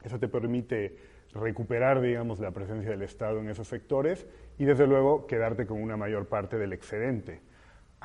Eso 0.03 0.19
te 0.19 0.29
permite 0.29 0.97
recuperar, 1.35 2.01
digamos, 2.01 2.41
la 2.41 2.51
presencia 2.51 2.91
del 2.91 3.03
Estado 3.03 3.39
en 3.39 3.51
esos 3.51 3.69
sectores 3.69 4.27
y, 4.59 4.65
desde 4.65 4.87
luego, 4.87 5.27
quedarte 5.27 5.67
con 5.67 5.81
una 5.83 5.97
mayor 5.97 6.27
parte 6.27 6.57
del 6.57 6.73
excedente. 6.73 7.41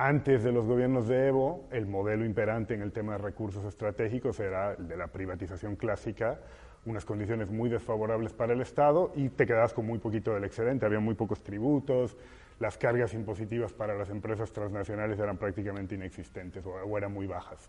Antes 0.00 0.44
de 0.44 0.52
los 0.52 0.64
gobiernos 0.64 1.08
de 1.08 1.26
Evo, 1.26 1.66
el 1.72 1.88
modelo 1.88 2.24
imperante 2.24 2.72
en 2.72 2.82
el 2.82 2.92
tema 2.92 3.14
de 3.14 3.18
recursos 3.18 3.64
estratégicos 3.64 4.38
era 4.38 4.74
el 4.74 4.86
de 4.86 4.96
la 4.96 5.08
privatización 5.08 5.74
clásica, 5.74 6.38
unas 6.86 7.04
condiciones 7.04 7.50
muy 7.50 7.68
desfavorables 7.68 8.32
para 8.32 8.52
el 8.52 8.60
Estado 8.60 9.10
y 9.16 9.28
te 9.28 9.44
quedabas 9.44 9.74
con 9.74 9.86
muy 9.86 9.98
poquito 9.98 10.32
del 10.32 10.44
excedente, 10.44 10.86
había 10.86 11.00
muy 11.00 11.16
pocos 11.16 11.42
tributos, 11.42 12.16
las 12.60 12.78
cargas 12.78 13.12
impositivas 13.12 13.72
para 13.72 13.96
las 13.98 14.08
empresas 14.10 14.52
transnacionales 14.52 15.18
eran 15.18 15.36
prácticamente 15.36 15.96
inexistentes 15.96 16.64
o, 16.64 16.96
eran 16.96 17.12
muy 17.12 17.26
bajas. 17.26 17.68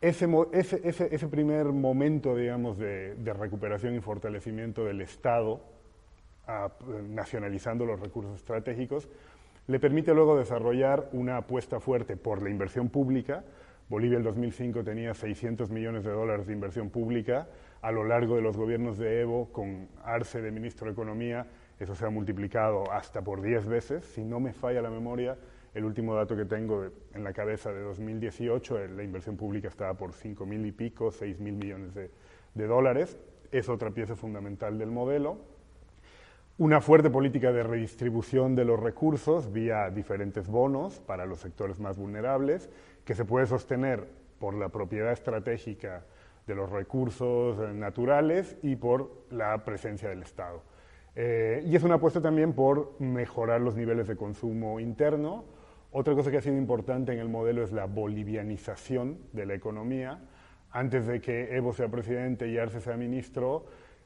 Ese, 0.00 0.28
primer 1.28 1.66
momento, 1.66 2.36
digamos, 2.36 2.78
de, 2.78 3.16
recuperación 3.36 3.96
y 3.96 4.00
fortalecimiento 4.00 4.84
del 4.84 5.00
Estado, 5.00 5.60
ah, 6.46 6.70
nacionalizando 7.08 7.84
los 7.86 7.98
recursos 7.98 8.36
estratégicos, 8.36 9.08
le 9.66 9.78
permite 9.78 10.14
luego 10.14 10.36
desarrollar 10.36 11.08
una 11.12 11.36
apuesta 11.36 11.80
fuerte 11.80 12.16
por 12.16 12.42
la 12.42 12.50
inversión 12.50 12.88
pública. 12.88 13.44
Bolivia 13.88 14.18
en 14.18 14.24
2005 14.24 14.84
tenía 14.84 15.14
600 15.14 15.70
millones 15.70 16.04
de 16.04 16.10
dólares 16.10 16.46
de 16.46 16.52
inversión 16.52 16.90
pública. 16.90 17.48
A 17.82 17.92
lo 17.92 18.04
largo 18.04 18.36
de 18.36 18.42
los 18.42 18.56
gobiernos 18.56 18.98
de 18.98 19.20
Evo, 19.20 19.52
con 19.52 19.88
Arce 20.04 20.40
de 20.42 20.50
ministro 20.50 20.86
de 20.86 20.92
Economía, 20.92 21.46
eso 21.78 21.94
se 21.94 22.04
ha 22.04 22.10
multiplicado 22.10 22.90
hasta 22.92 23.22
por 23.22 23.42
10 23.42 23.66
veces. 23.66 24.04
Si 24.04 24.22
no 24.22 24.38
me 24.38 24.52
falla 24.52 24.82
la 24.82 24.90
memoria, 24.90 25.38
el 25.74 25.84
último 25.84 26.14
dato 26.14 26.36
que 26.36 26.44
tengo 26.44 26.86
en 27.14 27.24
la 27.24 27.32
cabeza 27.32 27.72
de 27.72 27.80
2018, 27.80 28.78
eh, 28.78 28.88
la 28.88 29.02
inversión 29.02 29.36
pública 29.36 29.68
estaba 29.68 29.94
por 29.94 30.12
5 30.12 30.46
mil 30.46 30.64
y 30.66 30.72
pico, 30.72 31.10
6 31.10 31.40
mil 31.40 31.54
millones 31.54 31.94
de 31.94 32.66
dólares. 32.66 33.18
Es 33.50 33.68
otra 33.68 33.90
pieza 33.90 34.14
fundamental 34.14 34.78
del 34.78 34.90
modelo 34.90 35.49
una 36.60 36.82
fuerte 36.82 37.08
política 37.08 37.52
de 37.52 37.62
redistribución 37.62 38.54
de 38.54 38.66
los 38.66 38.78
recursos 38.78 39.50
vía 39.50 39.88
diferentes 39.88 40.46
bonos 40.46 41.00
para 41.00 41.24
los 41.24 41.40
sectores 41.40 41.80
más 41.80 41.96
vulnerables, 41.96 42.68
que 43.02 43.14
se 43.14 43.24
puede 43.24 43.46
sostener 43.46 44.06
por 44.38 44.52
la 44.52 44.68
propiedad 44.68 45.10
estratégica 45.10 46.04
de 46.46 46.54
los 46.54 46.68
recursos 46.68 47.58
eh, 47.58 47.72
naturales 47.72 48.58
y 48.62 48.76
por 48.76 49.10
la 49.30 49.64
presencia 49.64 50.10
del 50.10 50.20
Estado. 50.20 50.62
Eh, 51.16 51.62
y 51.64 51.74
es 51.76 51.82
una 51.82 51.94
apuesta 51.94 52.20
también 52.20 52.52
por 52.52 52.94
mejorar 53.00 53.62
los 53.62 53.74
niveles 53.74 54.06
de 54.06 54.16
consumo 54.16 54.80
interno 54.80 55.44
Otra 55.92 56.14
cosa 56.14 56.30
que 56.30 56.36
ha 56.36 56.42
sido 56.42 56.58
importante 56.58 57.14
en 57.14 57.20
el 57.20 57.30
modelo 57.30 57.64
es 57.64 57.72
la 57.72 57.86
bolivianización 57.86 59.16
de 59.32 59.46
la 59.46 59.54
economía. 59.54 60.18
Antes 60.72 61.06
de 61.06 61.22
que 61.22 61.56
Evo 61.56 61.72
sea 61.72 61.88
presidente 61.88 62.48
y 62.48 62.58
Arce 62.58 62.82
sea 62.82 62.98
ministro, 62.98 63.64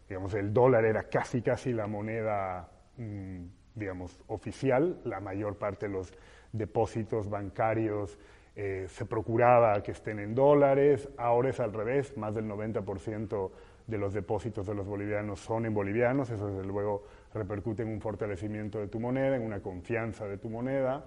digamos, 0.09 0.35
el 0.35 0.53
dólar 0.53 0.85
era 0.85 1.05
casi 1.05 1.43
casi 1.43 1.73
la 1.73 1.87
moneda, 1.87 2.69
mm, 2.97 3.45
digamos, 3.75 4.21
oficial. 4.29 5.01
La 5.05 5.21
mayor 5.21 5.57
parte 5.57 5.87
de 5.87 5.93
los 5.93 6.13
depósitos 6.53 7.29
bancarios 7.29 8.19
eh, 8.57 8.87
se 8.89 9.05
procuraba 9.05 9.83
que 9.83 9.93
estén 9.93 10.19
en 10.21 10.35
dólares. 10.35 11.09
Ahora 11.17 11.51
es 11.51 11.61
al 11.61 11.73
revés, 11.73 12.17
más 12.17 12.35
del 12.35 12.47
90% 12.47 13.51
de 13.87 13.99
los 13.99 14.15
depósitos 14.15 14.67
de 14.67 14.75
los 14.75 14.87
bolivianos 14.87 15.41
son 15.41 15.67
en 15.67 15.75
bolivianos. 15.75 16.31
Eso 16.31 16.49
desde 16.49 16.65
luego 16.65 17.05
repercute 17.33 17.83
en 17.83 17.89
un 17.89 18.01
fortalecimiento 18.01 18.79
de 18.79 18.89
tu 18.89 19.01
moneda, 19.01 19.37
en 19.37 19.43
una 19.43 19.61
confianza 19.61 20.27
de 20.27 20.39
tu 20.39 20.49
moneda. 20.49 21.05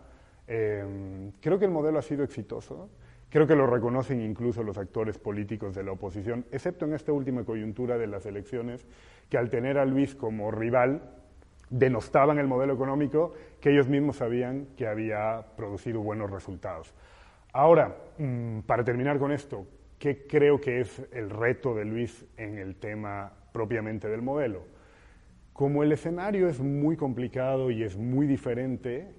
Em, 0.47 1.31
creo 1.41 1.57
que 1.57 1.65
el 1.65 1.71
modelo 1.71 1.99
ha 1.99 2.01
sido 2.01 2.23
exitoso. 2.23 2.89
Creo 3.29 3.45
que 3.45 3.55
lo 3.55 3.67
reconocen 3.67 4.21
incluso 4.21 4.63
los 4.63 4.77
actores 4.77 5.17
políticos 5.17 5.75
de 5.75 5.83
la 5.83 5.91
oposición, 5.91 6.45
excepto 6.51 6.85
en 6.85 6.93
esta 6.93 7.11
última 7.11 7.43
coyuntura 7.43 7.97
de 7.97 8.07
las 8.07 8.25
elecciones, 8.25 8.87
que 9.29 9.37
al 9.37 9.49
tener 9.49 9.77
a 9.77 9.85
Luis 9.85 10.15
como 10.15 10.49
rival, 10.49 11.01
denostaban 11.69 12.39
el 12.39 12.47
modelo 12.47 12.73
económico 12.73 13.33
que 13.59 13.71
ellos 13.71 13.89
mismos 13.89 14.17
sabían 14.17 14.67
que 14.77 14.87
había 14.87 15.45
producido 15.57 16.01
buenos 16.01 16.31
resultados. 16.31 16.93
Ahora, 17.51 17.97
mm, 18.17 18.59
para 18.59 18.83
terminar 18.83 19.19
con 19.19 19.31
esto, 19.31 19.67
¿qué 19.99 20.25
creo 20.27 20.61
que 20.61 20.79
es 20.79 21.01
el 21.11 21.29
reto 21.29 21.75
de 21.75 21.85
Luis 21.85 22.25
en 22.37 22.57
el 22.57 22.75
tema 22.75 23.33
propiamente 23.51 24.07
del 24.07 24.21
modelo? 24.21 24.63
Como 25.53 25.83
el 25.83 25.91
escenario 25.91 26.47
es 26.47 26.59
muy 26.59 26.95
complicado 26.95 27.71
y 27.71 27.83
es 27.83 27.97
muy 27.97 28.27
diferente, 28.27 29.11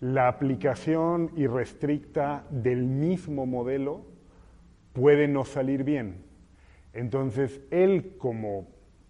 la 0.00 0.28
aplicación 0.28 1.30
irrestricta 1.36 2.46
del 2.50 2.84
mismo 2.84 3.46
modelo 3.46 4.06
puede 4.92 5.28
no 5.28 5.44
salir 5.44 5.84
bien. 5.84 6.24
Entonces, 6.92 7.60
él 7.70 8.16
como 8.18 8.68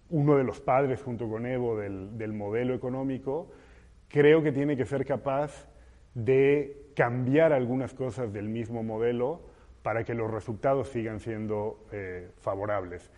uno 0.09 0.35
de 0.35 0.43
los 0.43 0.59
padres 0.59 1.01
junto 1.01 1.29
con 1.29 1.45
Evo 1.45 1.77
del, 1.77 2.33
modelo 2.33 2.73
económico, 2.73 3.49
creo 4.09 4.43
que 4.43 4.51
tiene 4.51 4.75
que 4.75 4.85
ser 4.85 5.05
capaz 5.05 5.69
de 6.13 6.89
cambiar 6.93 7.53
algunas 7.53 7.93
cosas 7.93 8.33
del 8.33 8.49
mismo 8.49 8.83
modelo 8.83 9.41
para 9.81 10.03
que 10.03 10.13
los 10.13 10.29
resultados 10.29 10.89
sigan 10.89 11.21
siendo 11.21 11.85
eh, 11.93 12.29
favorables. 12.39 13.09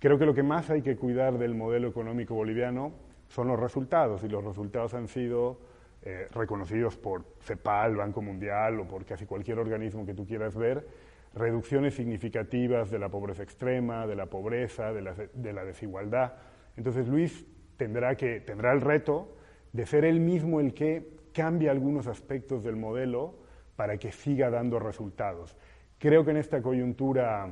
Creo 0.00 0.18
que 0.18 0.26
lo 0.26 0.34
que 0.34 0.42
más 0.42 0.68
hay 0.70 0.82
que 0.82 0.96
cuidar 0.96 1.38
del 1.38 1.54
modelo 1.54 1.88
económico 1.88 2.34
boliviano 2.34 2.92
son 3.28 3.46
los 3.46 3.60
resultados, 3.60 4.24
y 4.24 4.28
los 4.28 4.44
resultados 4.44 4.92
han 4.94 5.06
sido 5.06 5.60
eh, 6.02 6.26
reconocidos 6.32 6.96
por 6.96 7.26
CEPAL, 7.42 7.94
Banco 7.94 8.22
Mundial 8.22 8.80
o 8.80 8.88
por 8.88 9.04
casi 9.04 9.26
cualquier 9.26 9.58
organismo 9.58 10.06
que 10.06 10.14
tú 10.14 10.26
quieras 10.26 10.56
ver, 10.56 10.86
reducciones 11.34 11.94
significativas 11.94 12.90
de 12.90 12.98
la 12.98 13.10
pobreza 13.10 13.42
extrema, 13.42 14.06
de 14.06 14.16
la 14.16 14.24
pobreza, 14.24 14.94
de 14.94 15.52
la, 15.52 15.64
desigualdad. 15.64 16.32
Entonces 16.78 17.06
Luis 17.06 17.46
tendrá, 17.76 18.14
que, 18.14 18.40
tendrá 18.40 18.72
el 18.72 18.80
reto 18.80 19.36
de 19.74 19.84
ser 19.84 20.06
él 20.06 20.20
mismo 20.20 20.58
el 20.60 20.72
que 20.72 21.18
cambie 21.34 21.68
algunos 21.68 22.06
aspectos 22.06 22.64
del 22.64 22.76
modelo 22.76 23.34
para 23.76 23.98
que 23.98 24.10
siga 24.10 24.48
dando 24.48 24.78
resultados. 24.78 25.54
Creo 25.98 26.24
que 26.24 26.30
en 26.30 26.38
esta 26.38 26.62
coyuntura 26.62 27.46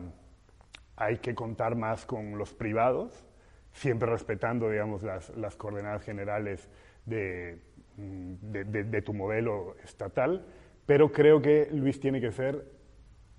hay 0.97 1.19
que 1.19 1.35
contar 1.35 1.77
más 1.77 2.07
con 2.07 2.39
los 2.39 2.55
privados, 2.55 3.27
siempre 3.73 4.09
respetando 4.09 4.71
digamos, 4.71 5.03
las, 5.03 5.37
las 5.37 5.55
coordenadas 5.55 6.03
generales 6.03 6.71
de, 7.05 7.68
Mm, 7.99 8.35
de, 8.53 9.03
tu 9.03 9.13
modelo 9.13 9.75
estatal, 9.83 10.47
pero 10.87 11.11
creo 11.11 11.43
que 11.43 11.69
Luis 11.73 11.99
tiene 11.99 12.21
que 12.21 12.31
ser, 12.31 12.65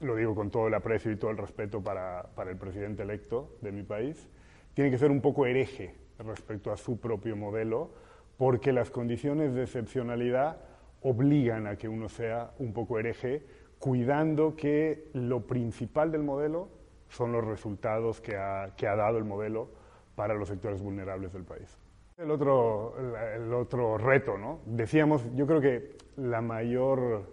lo 0.01 0.17
digo 0.17 0.35
con 0.35 0.51
todo 0.51 0.67
el 0.67 0.73
aprecio 0.73 1.13
y 1.13 1.15
todo 1.15 1.31
el 1.31 1.37
respeto 1.37 1.81
para, 1.81 2.23
para 2.35 2.51
el 2.51 2.57
presidente 2.57 3.03
electo 3.03 3.55
de 3.61 3.71
mi 3.71 3.83
país, 3.83 4.27
tiene 4.73 4.91
que 4.91 4.97
ser 4.97 5.11
un 5.11 5.21
poco 5.21 5.45
hereje 5.45 5.95
respecto 6.17 6.73
a 6.73 6.77
su 6.77 6.99
propio 6.99 7.37
modelo, 7.37 7.91
porque 8.35 8.73
las 8.73 8.91
condiciones 8.91 9.53
de 9.53 9.63
excepcionalidad 9.63 10.57
obligan 11.03 11.65
a 11.65 11.77
que 11.77 11.87
uno 11.87 12.09
sea 12.09 12.51
un 12.59 12.73
poco 12.73 12.99
hereje, 12.99 13.45
cuidando 13.79 14.57
que 14.57 15.09
lo 15.13 15.47
principal 15.47 16.11
del 16.11 16.23
modelo 16.23 16.67
son 17.07 17.31
los 17.31 17.45
resultados 17.45 18.19
que 18.19 18.35
ha, 18.35 18.73
que 18.75 18.87
ha 18.87 18.97
dado 18.97 19.19
el 19.19 19.23
modelo 19.23 19.69
para 20.15 20.33
los 20.33 20.49
sectores 20.49 20.81
vulnerables 20.81 21.31
del 21.31 21.45
país. 21.45 21.79
El 22.19 22.31
otro, 22.31 22.95
el 23.33 23.53
otro 23.53 23.97
reto, 23.97 24.37
¿no? 24.37 24.59
Decíamos, 24.65 25.25
yo 25.35 25.47
creo 25.47 25.61
que 25.61 25.95
la 26.17 26.41
mayor, 26.41 27.31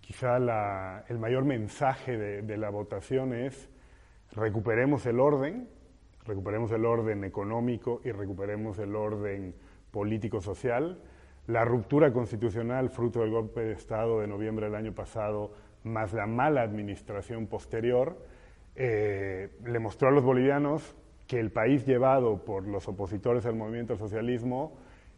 quizá 0.00 0.36
el 1.08 1.18
mayor 1.18 1.44
mensaje 1.44 2.16
de, 2.16 2.42
de 2.42 2.56
la 2.56 2.70
votación 2.70 3.34
es 3.34 3.68
recuperemos 4.30 5.06
el 5.06 5.18
orden, 5.18 5.68
recuperemos 6.24 6.70
el 6.70 6.84
orden 6.84 7.24
económico 7.24 8.00
y 8.04 8.12
recuperemos 8.12 8.78
el 8.78 8.94
orden 8.94 9.56
político-social. 9.90 11.02
La 11.48 11.64
ruptura 11.64 12.12
constitucional, 12.12 12.90
fruto 12.90 13.22
del 13.22 13.32
golpe 13.32 13.62
de 13.62 13.72
Estado 13.72 14.20
de 14.20 14.28
noviembre 14.28 14.66
del 14.66 14.76
año 14.76 14.94
pasado, 14.94 15.50
más 15.82 16.12
la 16.12 16.28
mala 16.28 16.62
administración 16.62 17.48
posterior, 17.48 18.24
eh, 18.76 19.50
le 19.64 19.78
mostró 19.80 20.10
a 20.10 20.12
los 20.12 20.22
bolivianos 20.22 20.94
que 21.28 21.38
el 21.38 21.52
país 21.52 21.86
llevado 21.86 22.44
por 22.44 22.66
los 22.66 22.88
opositores 22.88 23.44
al 23.46 23.54
movimiento 23.54 23.96
socialismo 23.96 24.72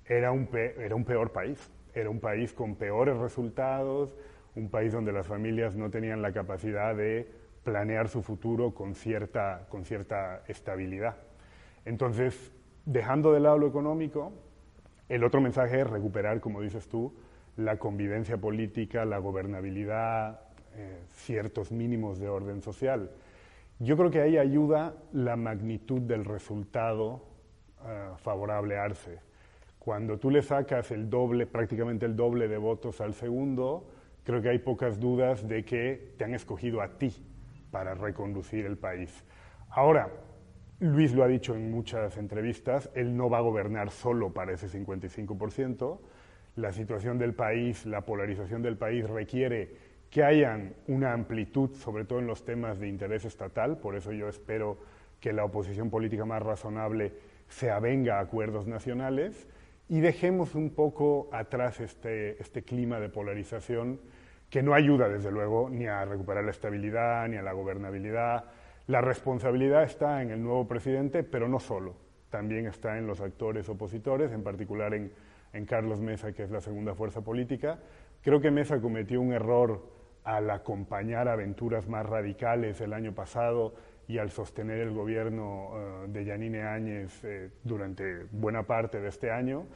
era 0.05 0.33
un, 0.33 0.49
era 0.53 0.97
un 0.97 1.05
peor 1.05 1.31
país, 1.31 1.71
era 1.95 2.11
un 2.11 2.19
país 2.19 2.53
con 2.53 2.75
peores 2.75 3.17
resultados, 3.17 4.15
un 4.57 4.69
país 4.69 4.93
donde 4.93 5.13
las 5.13 5.29
familias 5.29 5.77
no 5.77 5.89
tenían 5.89 6.21
la 6.21 6.33
capacidad 6.33 6.97
de 6.97 7.31
planear 7.63 8.09
su 8.09 8.23
futuro 8.23 8.75
con 8.75 8.97
cierta, 8.97 9.67
con 9.69 9.85
cierta 9.85 10.43
estabilidad. 10.49 11.17
Entonces, 11.85 12.53
dejando 12.85 13.33
de 13.33 13.39
lado 13.39 13.59
lo 13.59 13.69
económico, 13.69 14.33
el 15.09 15.23
otro 15.23 15.41
mensaje 15.41 15.81
es 15.81 15.89
recuperar, 15.89 16.41
como 16.41 16.61
dices 16.61 16.89
tú, 16.89 17.15
la 17.57 17.79
convivencia 17.79 18.37
política, 18.37 19.05
la 19.05 19.19
gobernabilidad, 19.19 20.41
eh, 20.75 21.05
ciertos 21.13 21.71
mínimos 21.71 22.19
de 22.19 22.29
orden 22.29 22.63
social. 22.63 23.11
Yo 23.83 23.97
creo 23.97 24.11
que 24.11 24.21
ahí 24.21 24.37
ayuda 24.37 24.95
la 25.15 25.37
magnitud 25.37 26.03
del 26.03 26.27
resultado 26.27 27.25
eh, 27.83 28.11
favorable 28.19 28.77
a 28.77 28.85
Arce. 28.85 29.21
Cuando 29.79 30.19
tú 30.19 30.31
le 30.31 30.43
sacas 30.43 30.91
el 30.91 31.09
doble, 31.09 31.47
prácticamente 31.47 32.05
el 32.05 32.15
doble 32.15 32.47
de 32.47 32.59
votos 32.59 33.01
al 33.01 33.15
segundo, 33.15 33.89
creo 34.23 34.43
que 34.43 34.51
hay 34.51 34.59
pocas 34.59 35.01
dudas 35.01 35.49
de 35.49 35.65
que 35.65 36.13
te 36.19 36.25
han 36.25 36.35
escogido 36.35 36.83
a 36.83 36.99
ti 36.99 37.25
para 37.71 37.95
reconducir 37.95 38.67
el 38.67 38.77
país. 38.77 39.25
Ahora, 39.71 40.11
Luis 40.81 41.15
lo 41.15 41.25
ha 41.25 41.29
dicho 41.29 41.55
en 41.55 41.71
muchas 41.71 42.19
entrevistas, 42.19 42.91
él 42.95 43.17
no 43.17 43.31
va 43.31 43.39
a 43.39 43.43
gobernar 43.43 43.91
solo 43.91 44.35
para 44.35 44.53
ese 44.53 44.69
55%. 44.69 45.99
La 46.57 46.73
situación 46.73 47.17
del 47.17 47.33
país, 47.33 47.87
la 47.87 48.03
polarización 48.03 48.61
del 48.61 48.77
país 48.77 49.09
requiere 49.09 49.90
que 50.11 50.25
hayan 50.25 50.75
una 50.89 51.13
amplitud, 51.13 51.75
sobre 51.77 52.05
todo 52.05 52.19
en 52.19 52.27
los 52.27 52.45
temas 52.45 52.81
de 52.81 52.89
interés 52.89 53.25
estatal, 53.25 53.79
por 53.79 53.95
eso 53.95 54.13
yo 54.13 54.29
espero 54.29 54.77
que 55.21 55.33
la 55.33 55.45
oposición 55.45 55.89
política 55.89 56.25
más 56.25 56.43
razonable 56.43 57.13
se 57.49 57.71
avenga 57.71 58.19
a 58.19 58.21
acuerdos 58.21 58.67
nacionales 58.67 59.49
y 59.89 60.01
dejemos 60.01 60.55
un 60.55 60.71
poco 60.71 61.29
atrás 61.33 61.81
este, 61.81 62.41
este 62.41 62.63
clima 62.63 62.99
de 63.01 63.09
polarización 63.09 64.01
que 64.49 64.63
no 64.63 64.75
ayuda, 64.75 65.09
desde 65.09 65.31
luego, 65.31 65.69
ni 65.71 65.87
a 65.87 66.05
recuperar 66.05 66.45
la 66.45 66.51
estabilidad, 66.51 67.29
ni 67.29 67.37
a 67.37 67.43
la 67.43 67.53
gobernabilidad. 67.53 68.47
La 68.89 69.01
responsabilidad 69.01 69.85
está 69.85 70.23
en 70.23 70.31
el 70.31 70.43
nuevo 70.43 70.67
presidente, 70.67 71.23
pero 71.23 71.49
no 71.49 71.61
solo, 71.61 71.95
también 72.31 72.67
está 72.67 72.99
en 72.99 73.07
los 73.07 73.21
actores 73.21 73.69
opositores, 73.69 74.33
en 74.33 74.43
particular 74.43 74.93
en, 74.95 75.13
en 75.53 75.67
Carlos 75.67 76.01
Mesa, 76.01 76.33
que 76.33 76.43
es 76.43 76.51
la 76.51 76.61
segunda 76.61 76.95
fuerza 76.95 77.21
política. 77.21 77.79
Creo 78.23 78.41
que 78.41 78.51
Mesa 78.51 78.81
cometió 78.81 79.21
un 79.21 79.33
error 79.33 80.00
al 80.25 80.51
acompañar 80.51 81.29
aventuras 81.29 81.89
más 81.89 82.07
radicales 82.07 82.81
el 82.81 82.93
año 82.93 83.15
pasado 83.15 83.75
y 84.07 84.19
al 84.19 84.31
sostener 84.31 84.81
el 84.81 84.93
gobierno 84.93 85.71
eh, 85.75 86.07
de 86.09 86.25
Yanine 86.25 86.63
Áñez 86.63 87.25
eh, 87.25 87.51
durante 87.63 88.27
buena 88.33 88.65
parte 88.65 89.01
de 89.01 89.09
este 89.09 89.31
año, 89.31 89.67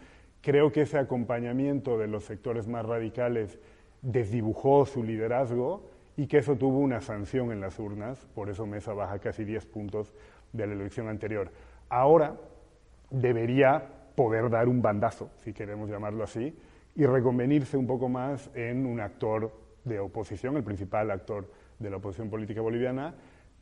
creo 0.41 0.73
que 0.73 0.83
ese 0.83 0.99
acompañamiento 0.99 1.99
de 1.99 2.09
los 2.09 2.25
sectores 2.25 2.67
más 2.67 2.85
radicales 2.85 3.59
desdibujó 4.03 4.87
su 4.87 5.03
liderazgo 5.03 5.89
y 6.17 6.27
que 6.27 6.39
eso 6.39 6.57
tuvo 6.57 6.79
una 6.79 7.01
sanción 7.01 7.51
en 7.53 7.61
las 7.61 7.79
urnas, 7.79 8.27
por 8.35 8.51
eso 8.51 8.67
Mesa 8.67 8.93
baja 8.93 9.19
casi 9.19 9.45
10 9.45 9.67
puntos 9.67 10.13
de 10.53 10.67
la 10.67 10.75
elección 10.75 11.09
anterior. 11.09 11.51
Ahora 11.89 12.37
debería 13.11 13.83
poder 14.15 14.51
dar 14.51 14.69
un 14.69 14.83
bandazo, 14.83 15.31
si 15.39 15.53
queremos 15.53 15.91
llamarlo 15.91 16.23
así, 16.25 16.57
y 16.95 17.07
reconvenirse 17.07 17.77
un 17.77 17.87
poco 17.87 18.09
más 18.09 18.51
en 18.55 18.87
un 18.87 19.01
actor 19.01 19.51
de 19.85 20.01
oposición, 20.01 20.57
el 20.57 20.65
principal 20.65 21.11
actor 21.11 21.51
de 21.79 21.91
la 21.91 21.97
oposición 21.97 22.31
política 22.31 22.61
boliviana, 22.61 23.15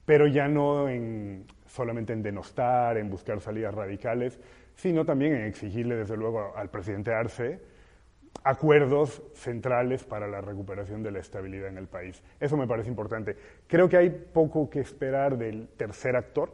pero 0.04 0.26
ya 0.26 0.48
no 0.48 0.88
en, 0.88 1.46
solamente 1.66 2.12
en 2.12 2.22
denostar, 2.22 2.96
en 2.96 3.10
buscar 3.10 3.40
salidas 3.40 3.74
radicales, 3.74 4.40
sino 4.74 5.04
también 5.04 5.34
en 5.34 5.42
exigirle, 5.42 5.96
desde 5.96 6.16
luego, 6.16 6.56
al 6.56 6.70
presidente 6.70 7.12
Arce 7.12 7.60
acuerdos 8.44 9.22
centrales 9.34 10.04
para 10.04 10.26
la 10.26 10.40
recuperación 10.40 11.02
de 11.02 11.12
la 11.12 11.20
estabilidad 11.20 11.68
en 11.68 11.78
el 11.78 11.86
país. 11.86 12.22
Eso 12.40 12.56
me 12.56 12.66
parece 12.66 12.88
importante. 12.88 13.36
Creo 13.66 13.88
que 13.88 13.96
hay 13.96 14.10
poco 14.10 14.68
que 14.68 14.80
esperar 14.80 15.38
del 15.38 15.68
tercer 15.76 16.16
actor, 16.16 16.52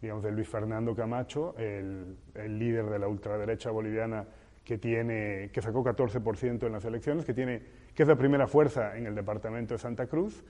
digamos, 0.00 0.22
de 0.22 0.32
Luis 0.32 0.48
Fernando 0.48 0.94
Camacho, 0.94 1.54
el, 1.58 2.16
líder 2.34 2.86
de 2.86 2.98
la 2.98 3.08
ultraderecha 3.08 3.70
boliviana 3.70 4.26
que, 4.62 4.78
tiene, 4.78 5.50
que 5.52 5.62
sacó 5.62 5.82
14% 5.82 6.66
en 6.66 6.72
las 6.72 6.84
elecciones, 6.84 7.24
que, 7.24 7.32
tiene, 7.32 7.62
que 7.96 8.02
es 8.02 8.08
la 8.08 8.16
primera 8.16 8.46
fuerza 8.46 8.96
en 8.98 9.06
el 9.06 9.14
departamento 9.14 9.74
de 9.74 9.78
Santa 9.78 10.06
Cruz. 10.06 10.44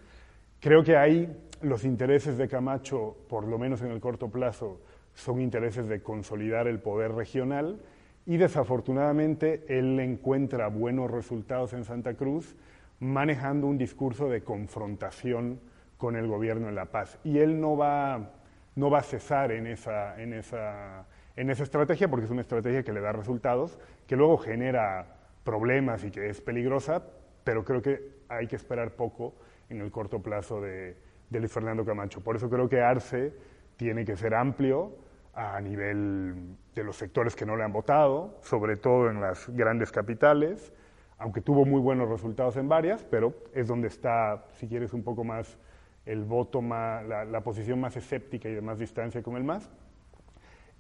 Creo 0.61 0.83
que 0.83 0.97
ahí 0.97 1.33
los 1.63 1.85
intereses 1.85 2.37
de 2.37 2.49
Camacho, 2.49 3.17
por 3.29 3.47
lo 3.47 3.57
menos 3.57 3.83
en 3.83 3.93
el 3.93 4.01
corto 4.01 4.29
plazo, 4.29 4.81
son 5.15 5.41
intereses 5.41 5.87
de 5.87 6.03
consolidar 6.03 6.67
el 6.67 6.81
poder 6.81 7.13
regional 7.13 7.81
y 8.27 8.37
desafortunadamente 8.37 9.65
él 9.69 9.99
encuentra 10.01 10.67
buenos 10.67 11.09
resultados 11.09 11.73
en 11.73 11.85
Santa 11.85 12.15
Cruz 12.15 12.57
manejando 12.99 13.69
un 13.69 13.79
discurso 13.79 14.29
de 14.29 14.43
confrontación 14.43 15.61
con 15.99 16.17
el 16.17 16.27
gobierno 16.27 16.69
en 16.69 16.75
La 16.75 16.87
Paz. 16.87 17.19
Y 17.23 17.39
él 17.39 17.61
no 17.61 17.77
va, 17.77 18.33
no 18.75 18.91
va 18.91 18.99
a 18.99 19.03
cesar 19.03 19.53
en 19.53 19.69
esa, 19.69 20.21
en, 20.21 20.33
esa, 20.33 21.07
en 21.37 21.51
esa 21.51 21.63
estrategia 21.63 22.09
porque 22.09 22.25
es 22.25 22.33
una 22.33 22.41
estrategia 22.41 22.83
que 22.83 22.93
le 22.93 23.01
da 23.01 23.13
resultados, 23.13 23.79
que 24.09 24.17
luego 24.17 24.37
genera 24.37 25.15
problemas 25.45 26.03
y 26.03 26.11
que 26.11 26.29
es 26.29 26.41
peligrosa, 26.41 27.05
pero 27.47 27.65
creo 27.65 27.81
que 27.81 28.25
hay 28.29 28.49
que 28.49 28.57
esperar 28.57 28.97
poco 28.97 29.37
en 29.71 29.81
el 29.81 29.93
corto 29.93 30.21
plazo 30.21 30.61
de, 30.61 30.97
de 31.31 31.39
Luis 31.39 31.53
Fernando 31.53 31.85
Camacho. 31.85 32.21
Por 32.21 32.35
eso 32.35 32.51
creo 32.51 32.69
que 32.69 32.81
Arce 32.81 33.33
tiene 33.77 34.05
que 34.05 34.17
ser 34.17 34.35
amplio, 34.35 35.07
a 35.33 35.61
nivel 35.61 36.57
de 36.75 36.83
los 36.83 36.97
sectores 36.97 37.37
que 37.37 37.47
no 37.47 37.57
le 37.57 37.63
han 37.63 37.73
votado, 37.73 38.39
sobre 38.43 38.77
todo 38.77 39.11
en 39.11 39.21
las 39.21 39.49
grandes 39.51 39.93
capitales, 39.93 40.73
aunque 41.19 41.41
tuvo 41.41 41.65
muy 41.65 41.81
buenos 41.81 42.09
resultados 42.09 42.57
en 42.57 42.69
varias, 42.69 43.05
pero 43.05 43.33
es 43.55 43.69
donde 43.69 43.87
está, 43.87 44.47
si 44.55 44.67
quieres, 44.67 44.93
un 44.93 45.05
poco 45.05 45.23
más 45.23 45.57
el 46.05 46.25
voto, 46.25 46.63
más, 46.63 47.07
la, 47.07 47.41
posición 47.43 47.81
más 47.81 47.97
escéptica 47.97 48.49
y 48.49 48.55
de 48.55 48.61
más 48.61 48.81
distancia 48.81 49.23
con 49.23 49.37
el 49.37 49.45
MAS. 49.45 49.71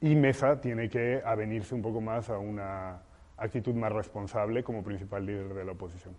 Y 0.00 0.16
Mesa 0.16 0.61
tiene 0.61 0.88
que 0.88 1.23
avenirse 1.25 1.75
un 1.75 1.82
poco 1.82 2.00
más 2.00 2.30
a 2.30 2.38
una 2.38 3.02
actitud 3.37 3.75
más 3.75 3.92
responsable 3.92 4.64
como 4.64 4.82
principal 4.82 5.26
líder 5.26 5.52
de 5.52 5.64
la 5.64 5.73
oposición. 5.73 6.14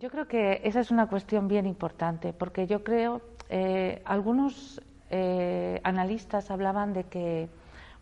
Yo 0.00 0.08
creo 0.08 0.26
que 0.26 0.62
esa 0.64 0.80
es 0.80 0.90
una 0.90 1.08
cuestión 1.08 1.46
bien 1.46 1.66
importante, 1.66 2.32
porque 2.32 2.66
yo 2.66 2.82
creo, 2.82 3.20
eh, 3.50 4.00
algunos 4.06 4.80
eh, 5.10 5.78
analistas 5.84 6.50
hablaban 6.50 6.94
de 6.94 7.04
que 7.04 7.50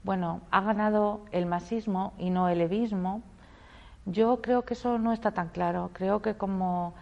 bueno, 0.04 0.42
ha 0.52 0.60
ganado 0.60 1.22
el 1.32 1.46
masismo 1.46 2.12
y 2.16 2.30
no 2.30 2.48
el 2.48 2.60
evismo. 2.60 3.20
Yo 4.06 4.40
creo 4.40 4.62
que 4.62 4.74
eso 4.74 4.96
no 4.98 5.12
está 5.12 5.32
tan 5.32 5.48
claro. 5.48 5.90
Creo 5.92 6.22
que 6.22 6.34
como, 6.34 6.94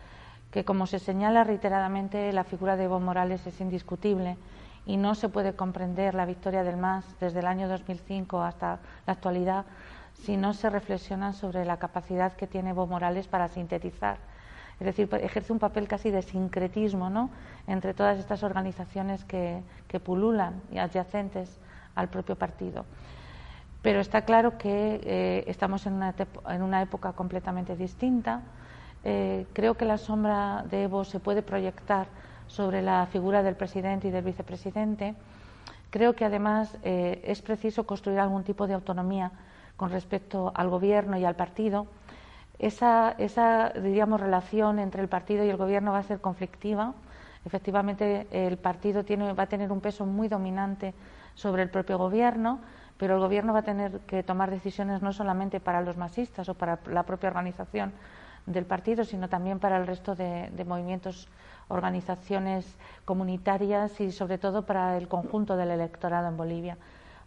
que 0.51 0.65
como 0.65 0.87
se 0.87 0.99
señala 0.99 1.45
reiteradamente, 1.45 2.33
la 2.33 2.45
figura 2.45 2.77
de 2.77 2.85
Evo 2.85 2.99
Morales 2.99 3.47
es 3.47 3.61
indiscutible 3.61 4.39
y 4.87 4.97
no 4.97 5.15
se 5.15 5.29
puede 5.29 5.53
comprender 5.55 6.15
la 6.15 6.25
victoria 6.25 6.65
del 6.65 6.79
MAS 6.79 7.05
desde 7.21 7.41
el 7.41 7.47
año 7.47 7.69
2005 7.69 8.41
hasta 8.41 8.79
la 9.07 9.13
actualidad 9.13 9.67
si 10.15 10.39
no 10.39 10.55
se 10.55 10.71
reflexiona 10.71 11.35
sobre 11.35 11.67
la 11.67 11.77
capacidad 11.77 12.33
que 12.33 12.47
tiene 12.47 12.71
Evo 12.71 12.87
Morales 12.87 13.29
para 13.29 13.49
sintetizar. 13.49 14.17
Es 14.79 14.87
decir, 14.87 15.09
ejerce 15.23 15.53
un 15.53 15.59
papel 15.59 15.89
casi 15.89 16.11
de 16.11 16.23
sincretismo 16.23 17.09
¿no? 17.09 17.31
entre 17.67 17.95
todas 17.95 18.19
estas 18.19 18.43
organizaciones 18.43 19.25
que, 19.25 19.63
pululan 20.05 20.61
y 20.71 20.77
adyacentes 20.77 21.59
al 21.95 22.09
propio 22.09 22.37
partido. 22.37 22.85
Pero 23.81 24.01
está 24.01 24.23
claro 24.23 24.59
que 24.59 25.01
eh, 25.03 25.45
estamos 25.47 25.87
en 25.87 25.95
una, 25.95 26.15
en 26.51 26.63
una, 26.63 26.83
época 26.83 27.13
completamente 27.13 27.77
distinta. 27.77 28.43
Eh, 29.05 29.47
creo 29.55 29.75
que 29.75 29.87
la 29.87 29.97
sombra 29.97 30.65
de 30.69 30.83
Evo 30.83 31.05
se 31.05 31.21
puede 31.21 31.41
proyectar 31.43 32.09
sobre 32.47 32.83
la 32.83 33.07
figura 33.07 33.43
del 33.43 33.55
presidente 33.55 34.09
y 34.09 34.11
del 34.11 34.25
vicepresidente. 34.25 35.15
Creo 35.91 36.15
que 36.15 36.25
además 36.25 36.77
eh, 36.83 37.23
es 37.25 37.41
preciso 37.43 37.87
construir 37.87 38.19
algún 38.19 38.45
tipo 38.45 38.67
de 38.67 38.75
autonomía 38.75 39.33
con 39.77 39.91
respecto 39.91 40.53
al 40.55 40.69
gobierno 40.69 41.17
y 41.17 41.25
al 41.25 41.37
partido. 41.37 41.87
Esa, 42.59 43.15
esa 43.19 43.71
diríamos, 43.71 44.21
relación 44.21 44.79
entre 44.79 45.03
el 45.03 45.09
partido 45.09 45.45
y 45.45 45.51
el 45.51 45.57
gobierno 45.57 45.93
va 45.93 45.99
a 45.99 46.03
ser 46.03 46.21
conflictiva. 46.21 46.95
Efectivamente, 47.45 48.27
el 48.31 48.57
partido 48.57 49.05
tiene, 49.05 49.33
va 49.33 49.45
a 49.45 49.49
tener 49.49 49.71
un 49.71 49.81
peso 49.81 50.07
muy 50.07 50.29
dominante 50.29 50.95
sobre 51.35 51.63
el 51.63 51.71
propio 51.71 51.99
gobierno, 51.99 52.61
pero 52.97 53.15
el 53.15 53.21
gobierno 53.21 53.53
va 53.53 53.61
a 53.61 53.63
tener 53.63 54.01
que 54.01 54.23
tomar 54.23 54.51
decisiones 54.51 55.03
no 55.03 55.13
solamente 55.13 55.61
para 55.61 55.83
los 55.83 55.97
masistas 55.97 56.49
o 56.49 56.55
para 56.55 56.79
la 56.87 57.05
propia 57.05 57.29
organización 57.29 57.93
del 58.47 58.65
partido, 58.65 59.05
sino 59.05 59.29
también 59.29 59.59
para 59.59 59.77
el 59.77 59.87
resto 59.87 60.15
de, 60.15 60.51
movimientos, 60.67 61.29
organizaciones 61.69 62.77
comunitarias 63.05 64.01
y 64.01 64.13
sobre 64.13 64.39
todo 64.39 64.65
para 64.65 64.97
el 64.97 65.09
conjunto 65.09 65.57
del 65.57 65.73
electorado 65.73 66.29
en 66.29 66.37
Bolivia. 66.37 66.79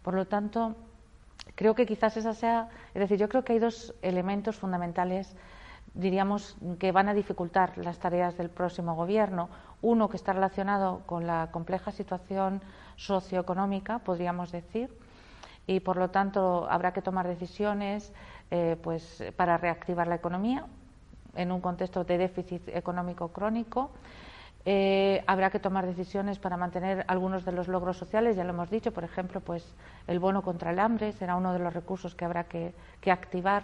Por 0.02 0.14
lo 0.14 0.26
tanto, 0.26 0.74
creo 1.54 1.74
que 1.74 1.86
quizás 1.86 2.16
esa 2.16 2.34
sea, 2.34 2.68
es 2.94 3.00
decir, 3.00 3.18
yo 3.18 3.28
creo 3.28 3.44
que 3.44 3.54
hay 3.54 3.58
dos 3.58 3.94
elementos 4.02 4.56
fundamentales 4.56 5.36
diríamos 5.94 6.56
que 6.78 6.92
van 6.92 7.08
a 7.08 7.14
dificultar 7.14 7.76
las 7.78 7.98
tareas 7.98 8.36
del 8.36 8.50
próximo 8.50 8.94
gobierno. 8.94 9.48
Uno 9.82 10.08
que 10.08 10.16
está 10.16 10.32
relacionado 10.32 11.02
con 11.06 11.26
la 11.26 11.48
compleja 11.50 11.90
situación 11.90 12.62
socioeconómica, 12.96 14.00
podríamos 14.00 14.52
decir, 14.52 14.96
y 15.66 15.80
por 15.80 15.96
lo 15.96 16.10
tanto 16.10 16.66
habrá 16.70 16.92
que 16.92 17.02
tomar 17.02 17.26
decisiones 17.26 18.12
eh, 18.50 18.76
pues, 18.82 19.22
para 19.36 19.56
reactivar 19.56 20.06
la 20.06 20.16
economía 20.16 20.66
en 21.34 21.52
un 21.52 21.60
contexto 21.60 22.04
de 22.04 22.18
déficit 22.18 22.68
económico 22.68 23.28
crónico. 23.28 23.90
Eh, 24.66 25.24
habrá 25.26 25.50
que 25.50 25.58
tomar 25.58 25.86
decisiones 25.86 26.38
para 26.38 26.58
mantener 26.58 27.04
algunos 27.08 27.44
de 27.44 27.52
los 27.52 27.66
logros 27.66 27.96
sociales, 27.96 28.36
ya 28.36 28.44
lo 28.44 28.50
hemos 28.50 28.70
dicho, 28.70 28.92
por 28.92 29.04
ejemplo, 29.04 29.40
pues 29.40 29.64
el 30.06 30.18
bono 30.18 30.42
contra 30.42 30.70
el 30.70 30.78
hambre 30.78 31.12
será 31.12 31.36
uno 31.36 31.54
de 31.54 31.58
los 31.58 31.72
recursos 31.72 32.14
que 32.14 32.26
habrá 32.26 32.44
que, 32.44 32.74
activar 33.10 33.62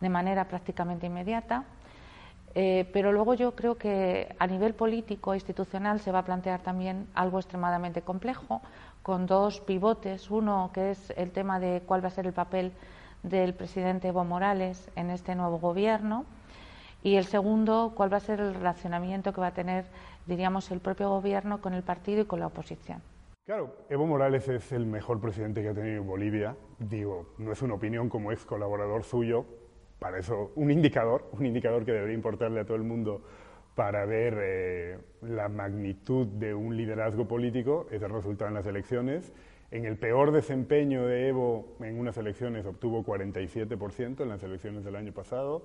de 0.00 0.08
manera 0.08 0.46
prácticamente 0.46 1.06
inmediata. 1.06 1.64
Eh, 2.54 2.88
pero 2.92 3.12
luego 3.12 3.34
yo 3.34 3.54
creo 3.54 3.76
que 3.76 4.34
a 4.38 4.46
nivel 4.46 4.74
político 4.74 5.32
e 5.32 5.36
institucional 5.36 6.00
se 6.00 6.10
va 6.10 6.20
a 6.20 6.24
plantear 6.24 6.60
también 6.62 7.06
algo 7.14 7.38
extremadamente 7.38 8.02
complejo, 8.02 8.62
con 9.02 9.26
dos 9.26 9.60
pivotes. 9.60 10.30
Uno 10.30 10.70
que 10.72 10.92
es 10.92 11.12
el 11.16 11.30
tema 11.30 11.60
de 11.60 11.82
cuál 11.86 12.02
va 12.02 12.08
a 12.08 12.10
ser 12.10 12.26
el 12.26 12.32
papel 12.32 12.72
del 13.22 13.54
presidente 13.54 14.08
Evo 14.08 14.24
Morales 14.24 14.88
en 14.96 15.10
este 15.10 15.34
nuevo 15.34 15.58
gobierno 15.58 16.24
y 17.02 17.16
el 17.16 17.24
segundo, 17.24 17.92
cuál 17.94 18.12
va 18.12 18.18
a 18.18 18.20
ser 18.20 18.40
el 18.40 18.54
relacionamiento 18.54 19.32
que 19.32 19.40
va 19.40 19.48
a 19.48 19.54
tener, 19.54 19.86
diríamos, 20.26 20.70
el 20.70 20.80
propio 20.80 21.08
gobierno 21.08 21.60
con 21.60 21.74
el 21.74 21.82
partido 21.82 22.22
y 22.22 22.24
con 22.26 22.40
la 22.40 22.46
oposición. 22.46 23.00
Claro, 23.46 23.74
Evo 23.88 24.06
Morales 24.06 24.48
es 24.48 24.70
el 24.72 24.86
mejor 24.86 25.20
presidente 25.20 25.62
que 25.62 25.68
ha 25.70 25.74
tenido 25.74 26.04
Bolivia. 26.04 26.54
Digo, 26.78 27.34
no 27.38 27.52
es 27.52 27.62
una 27.62 27.74
opinión 27.74 28.08
como 28.08 28.30
ex 28.30 28.44
colaborador 28.44 29.02
suyo, 29.02 29.44
para 29.98 30.18
eso 30.18 30.52
un 30.56 30.70
indicador, 30.70 31.28
un 31.32 31.46
indicador 31.46 31.84
que 31.84 31.92
debería 31.92 32.14
importarle 32.14 32.60
a 32.60 32.64
todo 32.64 32.76
el 32.76 32.84
mundo 32.84 33.22
para 33.74 34.04
ver 34.04 34.38
eh, 34.40 34.98
la 35.22 35.48
magnitud 35.48 36.26
de 36.26 36.54
un 36.54 36.76
liderazgo 36.76 37.26
político 37.26 37.86
es 37.90 38.02
el 38.02 38.10
resultado 38.10 38.48
en 38.48 38.54
las 38.54 38.66
elecciones. 38.66 39.32
En 39.70 39.84
el 39.84 39.96
peor 39.96 40.32
desempeño 40.32 41.06
de 41.06 41.28
Evo 41.28 41.76
en 41.80 41.98
unas 41.98 42.16
elecciones 42.16 42.66
obtuvo 42.66 43.04
47% 43.04 44.20
en 44.20 44.28
las 44.28 44.42
elecciones 44.42 44.84
del 44.84 44.96
año 44.96 45.12
pasado 45.12 45.62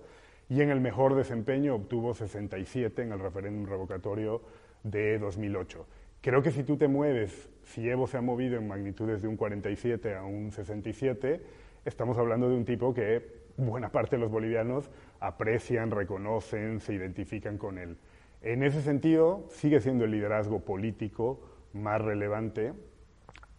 y 0.49 0.62
en 0.62 0.69
el 0.69 0.79
mejor 0.79 1.15
desempeño 1.15 1.75
obtuvo 1.75 2.13
67% 2.13 2.99
en 2.99 3.12
el 3.12 3.19
referéndum 3.19 3.65
revocatorio 3.65 4.41
de 4.84 5.17
2008. 5.17 5.86
Creo 6.21 6.41
que 6.41 6.51
si 6.51 6.63
tú 6.63 6.77
te 6.77 6.88
mueves, 6.88 7.49
si 7.63 7.88
Evo 7.89 8.08
se 8.08 8.17
ha 8.17 8.21
movido 8.21 8.58
en 8.58 8.67
magnitudes 8.67 9.21
de 9.21 9.27
un 9.27 9.38
47 9.38 10.15
a 10.15 10.23
un 10.23 10.51
67, 10.51 11.41
estamos 11.86 12.17
hablando 12.17 12.49
de 12.49 12.55
un 12.55 12.65
tipo 12.65 12.93
que 12.93 13.45
buena 13.58 13.89
parte 13.89 14.15
de 14.15 14.21
los 14.21 14.31
bolivianos 14.31 14.89
aprecian, 15.19 15.91
reconocen, 15.91 16.79
se 16.79 16.93
identifican 16.93 17.58
con 17.58 17.77
él. 17.77 17.97
En 18.41 18.63
ese 18.63 18.81
sentido, 18.81 19.45
sigue 19.49 19.81
siendo 19.81 20.05
el 20.05 20.12
liderazgo 20.12 20.60
político 20.60 21.39
más 21.73 22.01
relevante. 22.01 22.73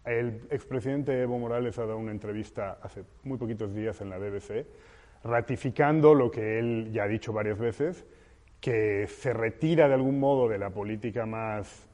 El 0.05 0.41
expresidente 0.49 1.21
Evo 1.21 1.37
Morales 1.39 1.77
ha 1.77 1.85
dado 1.85 1.97
una 1.97 2.11
entrevista 2.11 2.79
hace 2.81 3.03
muy 3.23 3.37
poquitos 3.37 3.73
días 3.73 3.99
en 4.01 4.09
la 4.09 4.17
BBC, 4.17 4.65
ratificando 5.23 6.13
lo 6.13 6.31
que 6.31 6.59
él 6.59 6.89
ya 6.91 7.03
ha 7.03 7.07
dicho 7.07 7.33
varias 7.33 7.57
veces, 7.57 8.05
que 8.59 9.07
se 9.07 9.33
retira 9.33 9.87
de 9.87 9.93
algún 9.93 10.19
modo 10.19 10.47
de 10.47 10.57
la 10.57 10.69
política 10.69 11.25
más 11.25 11.87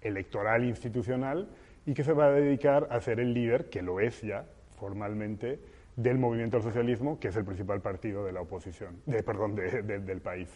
electoral 0.00 0.64
institucional 0.64 1.48
y 1.84 1.94
que 1.94 2.04
se 2.04 2.12
va 2.12 2.26
a 2.26 2.32
dedicar 2.32 2.88
a 2.90 3.00
ser 3.00 3.20
el 3.20 3.34
líder, 3.34 3.68
que 3.70 3.82
lo 3.82 4.00
es 4.00 4.22
ya 4.22 4.44
formalmente, 4.78 5.58
del 5.96 6.18
movimiento 6.18 6.58
al 6.58 6.62
socialismo, 6.62 7.18
que 7.18 7.28
es 7.28 7.36
el 7.36 7.44
principal 7.44 7.80
partido 7.80 8.24
de 8.24 8.32
la 8.32 8.42
oposición, 8.42 9.00
de, 9.06 9.22
perdón, 9.22 9.54
del 9.54 10.20
país. 10.20 10.48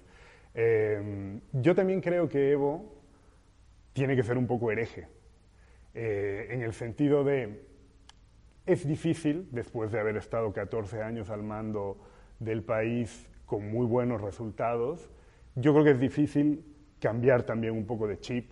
Eh, 0.54 1.40
yo 1.52 1.74
también 1.74 2.00
creo 2.00 2.28
que 2.28 2.50
Evo 2.50 3.00
tiene 3.92 4.16
que 4.16 4.22
ser 4.22 4.36
un 4.36 4.46
poco 4.46 4.70
hereje, 4.70 5.06
eh, 5.94 6.48
en 6.50 6.62
el 6.62 6.72
sentido 6.72 7.24
de, 7.24 7.64
es 8.66 8.86
difícil, 8.86 9.48
después 9.50 9.90
de 9.90 9.98
haber 9.98 10.16
estado 10.16 10.52
14 10.52 11.02
años 11.02 11.30
al 11.30 11.42
mando 11.42 11.98
del 12.40 12.64
país, 12.64 13.28
con 13.46 13.70
muy 13.70 13.86
buenos 13.86 14.20
resultados, 14.20 15.10
yo 15.54 15.72
creo 15.72 15.84
que 15.84 15.90
es 15.92 16.00
difícil 16.00 16.64
cambiar 16.98 17.44
también 17.44 17.74
un 17.74 17.86
poco 17.86 18.06
de 18.06 18.18
chip. 18.18 18.50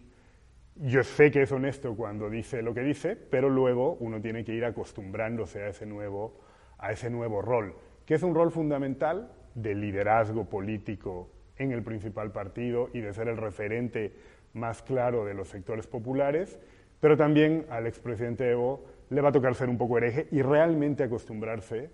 Yo 0.77 1.03
sé 1.03 1.31
que 1.31 1.43
es 1.43 1.51
honesto 1.53 1.97
cuando 1.97 2.31
dice 2.31 2.63
lo 2.63 2.73
que 2.73 2.83
dice, 2.83 3.17
pero 3.17 3.49
luego 3.51 3.97
uno 4.01 4.21
tiene 4.21 4.45
que 4.45 4.55
ir 4.55 4.65
acostumbrándose 4.65 5.63
a 5.63 5.69
ese 5.69 5.87
nuevo, 5.87 6.41
a 6.79 6.93
ese 6.93 7.11
nuevo 7.11 7.43
rol, 7.43 7.75
que 8.07 8.15
es 8.15 8.23
un 8.23 8.35
rol 8.35 8.53
fundamental 8.53 9.33
de 9.55 9.75
liderazgo 9.75 10.45
político 10.45 11.31
en 11.57 11.73
el 11.73 11.83
principal 11.83 12.31
partido 12.31 12.91
y 12.93 13.01
de 13.01 13.13
ser 13.13 13.29
el 13.29 13.37
referente 13.37 14.13
más 14.53 14.83
claro 14.83 15.25
de 15.25 15.35
los 15.35 15.49
sectores 15.49 15.87
populares, 15.87 16.59
pero 17.01 17.17
también 17.17 17.67
al 17.71 17.87
expresidente 17.87 18.51
Evo 18.51 18.85
le 19.11 19.21
va 19.21 19.31
a 19.31 19.33
tocar 19.33 19.55
ser 19.55 19.69
un 19.69 19.79
poco 19.79 19.99
hereje 19.99 20.29
y 20.31 20.43
realmente 20.43 21.05
acostumbrarse 21.05 21.91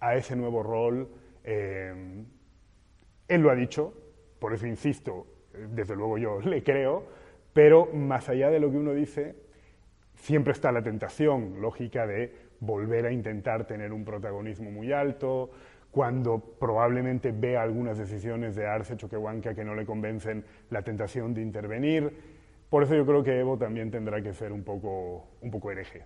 a 0.00 0.16
ese 0.16 0.36
nuevo 0.36 0.62
rol. 0.62 1.08
Eh, 1.50 1.94
él 3.26 3.40
lo 3.40 3.50
ha 3.50 3.54
dicho, 3.54 3.94
por 4.38 4.52
eso 4.52 4.66
insisto, 4.66 5.26
desde 5.70 5.96
luego 5.96 6.18
yo 6.18 6.40
le 6.44 6.62
creo, 6.62 7.06
pero 7.54 7.86
más 7.86 8.28
allá 8.28 8.50
de 8.50 8.60
lo 8.60 8.70
que 8.70 8.76
uno 8.76 8.92
dice, 8.92 9.34
siempre 10.14 10.52
está 10.52 10.70
la 10.72 10.82
tentación 10.82 11.62
lógica 11.62 12.06
de 12.06 12.34
volver 12.60 13.06
a 13.06 13.12
intentar 13.12 13.66
tener 13.66 13.94
un 13.94 14.04
protagonismo 14.04 14.70
muy 14.70 14.92
alto, 14.92 15.50
cuando 15.90 16.38
probablemente 16.38 17.32
ve 17.32 17.56
algunas 17.56 17.96
decisiones 17.96 18.54
de 18.54 18.66
Arce 18.66 18.98
Choquehuanca 18.98 19.54
que 19.54 19.64
no 19.64 19.74
le 19.74 19.86
convencen, 19.86 20.44
la 20.68 20.82
tentación 20.82 21.32
de 21.32 21.40
intervenir. 21.40 22.12
Por 22.68 22.82
eso 22.82 22.94
yo 22.94 23.06
creo 23.06 23.24
que 23.24 23.40
Evo 23.40 23.56
también 23.56 23.90
tendrá 23.90 24.20
que 24.20 24.34
ser 24.34 24.52
un 24.52 24.64
poco, 24.64 25.28
un 25.40 25.50
poco 25.50 25.70
hereje. 25.70 26.04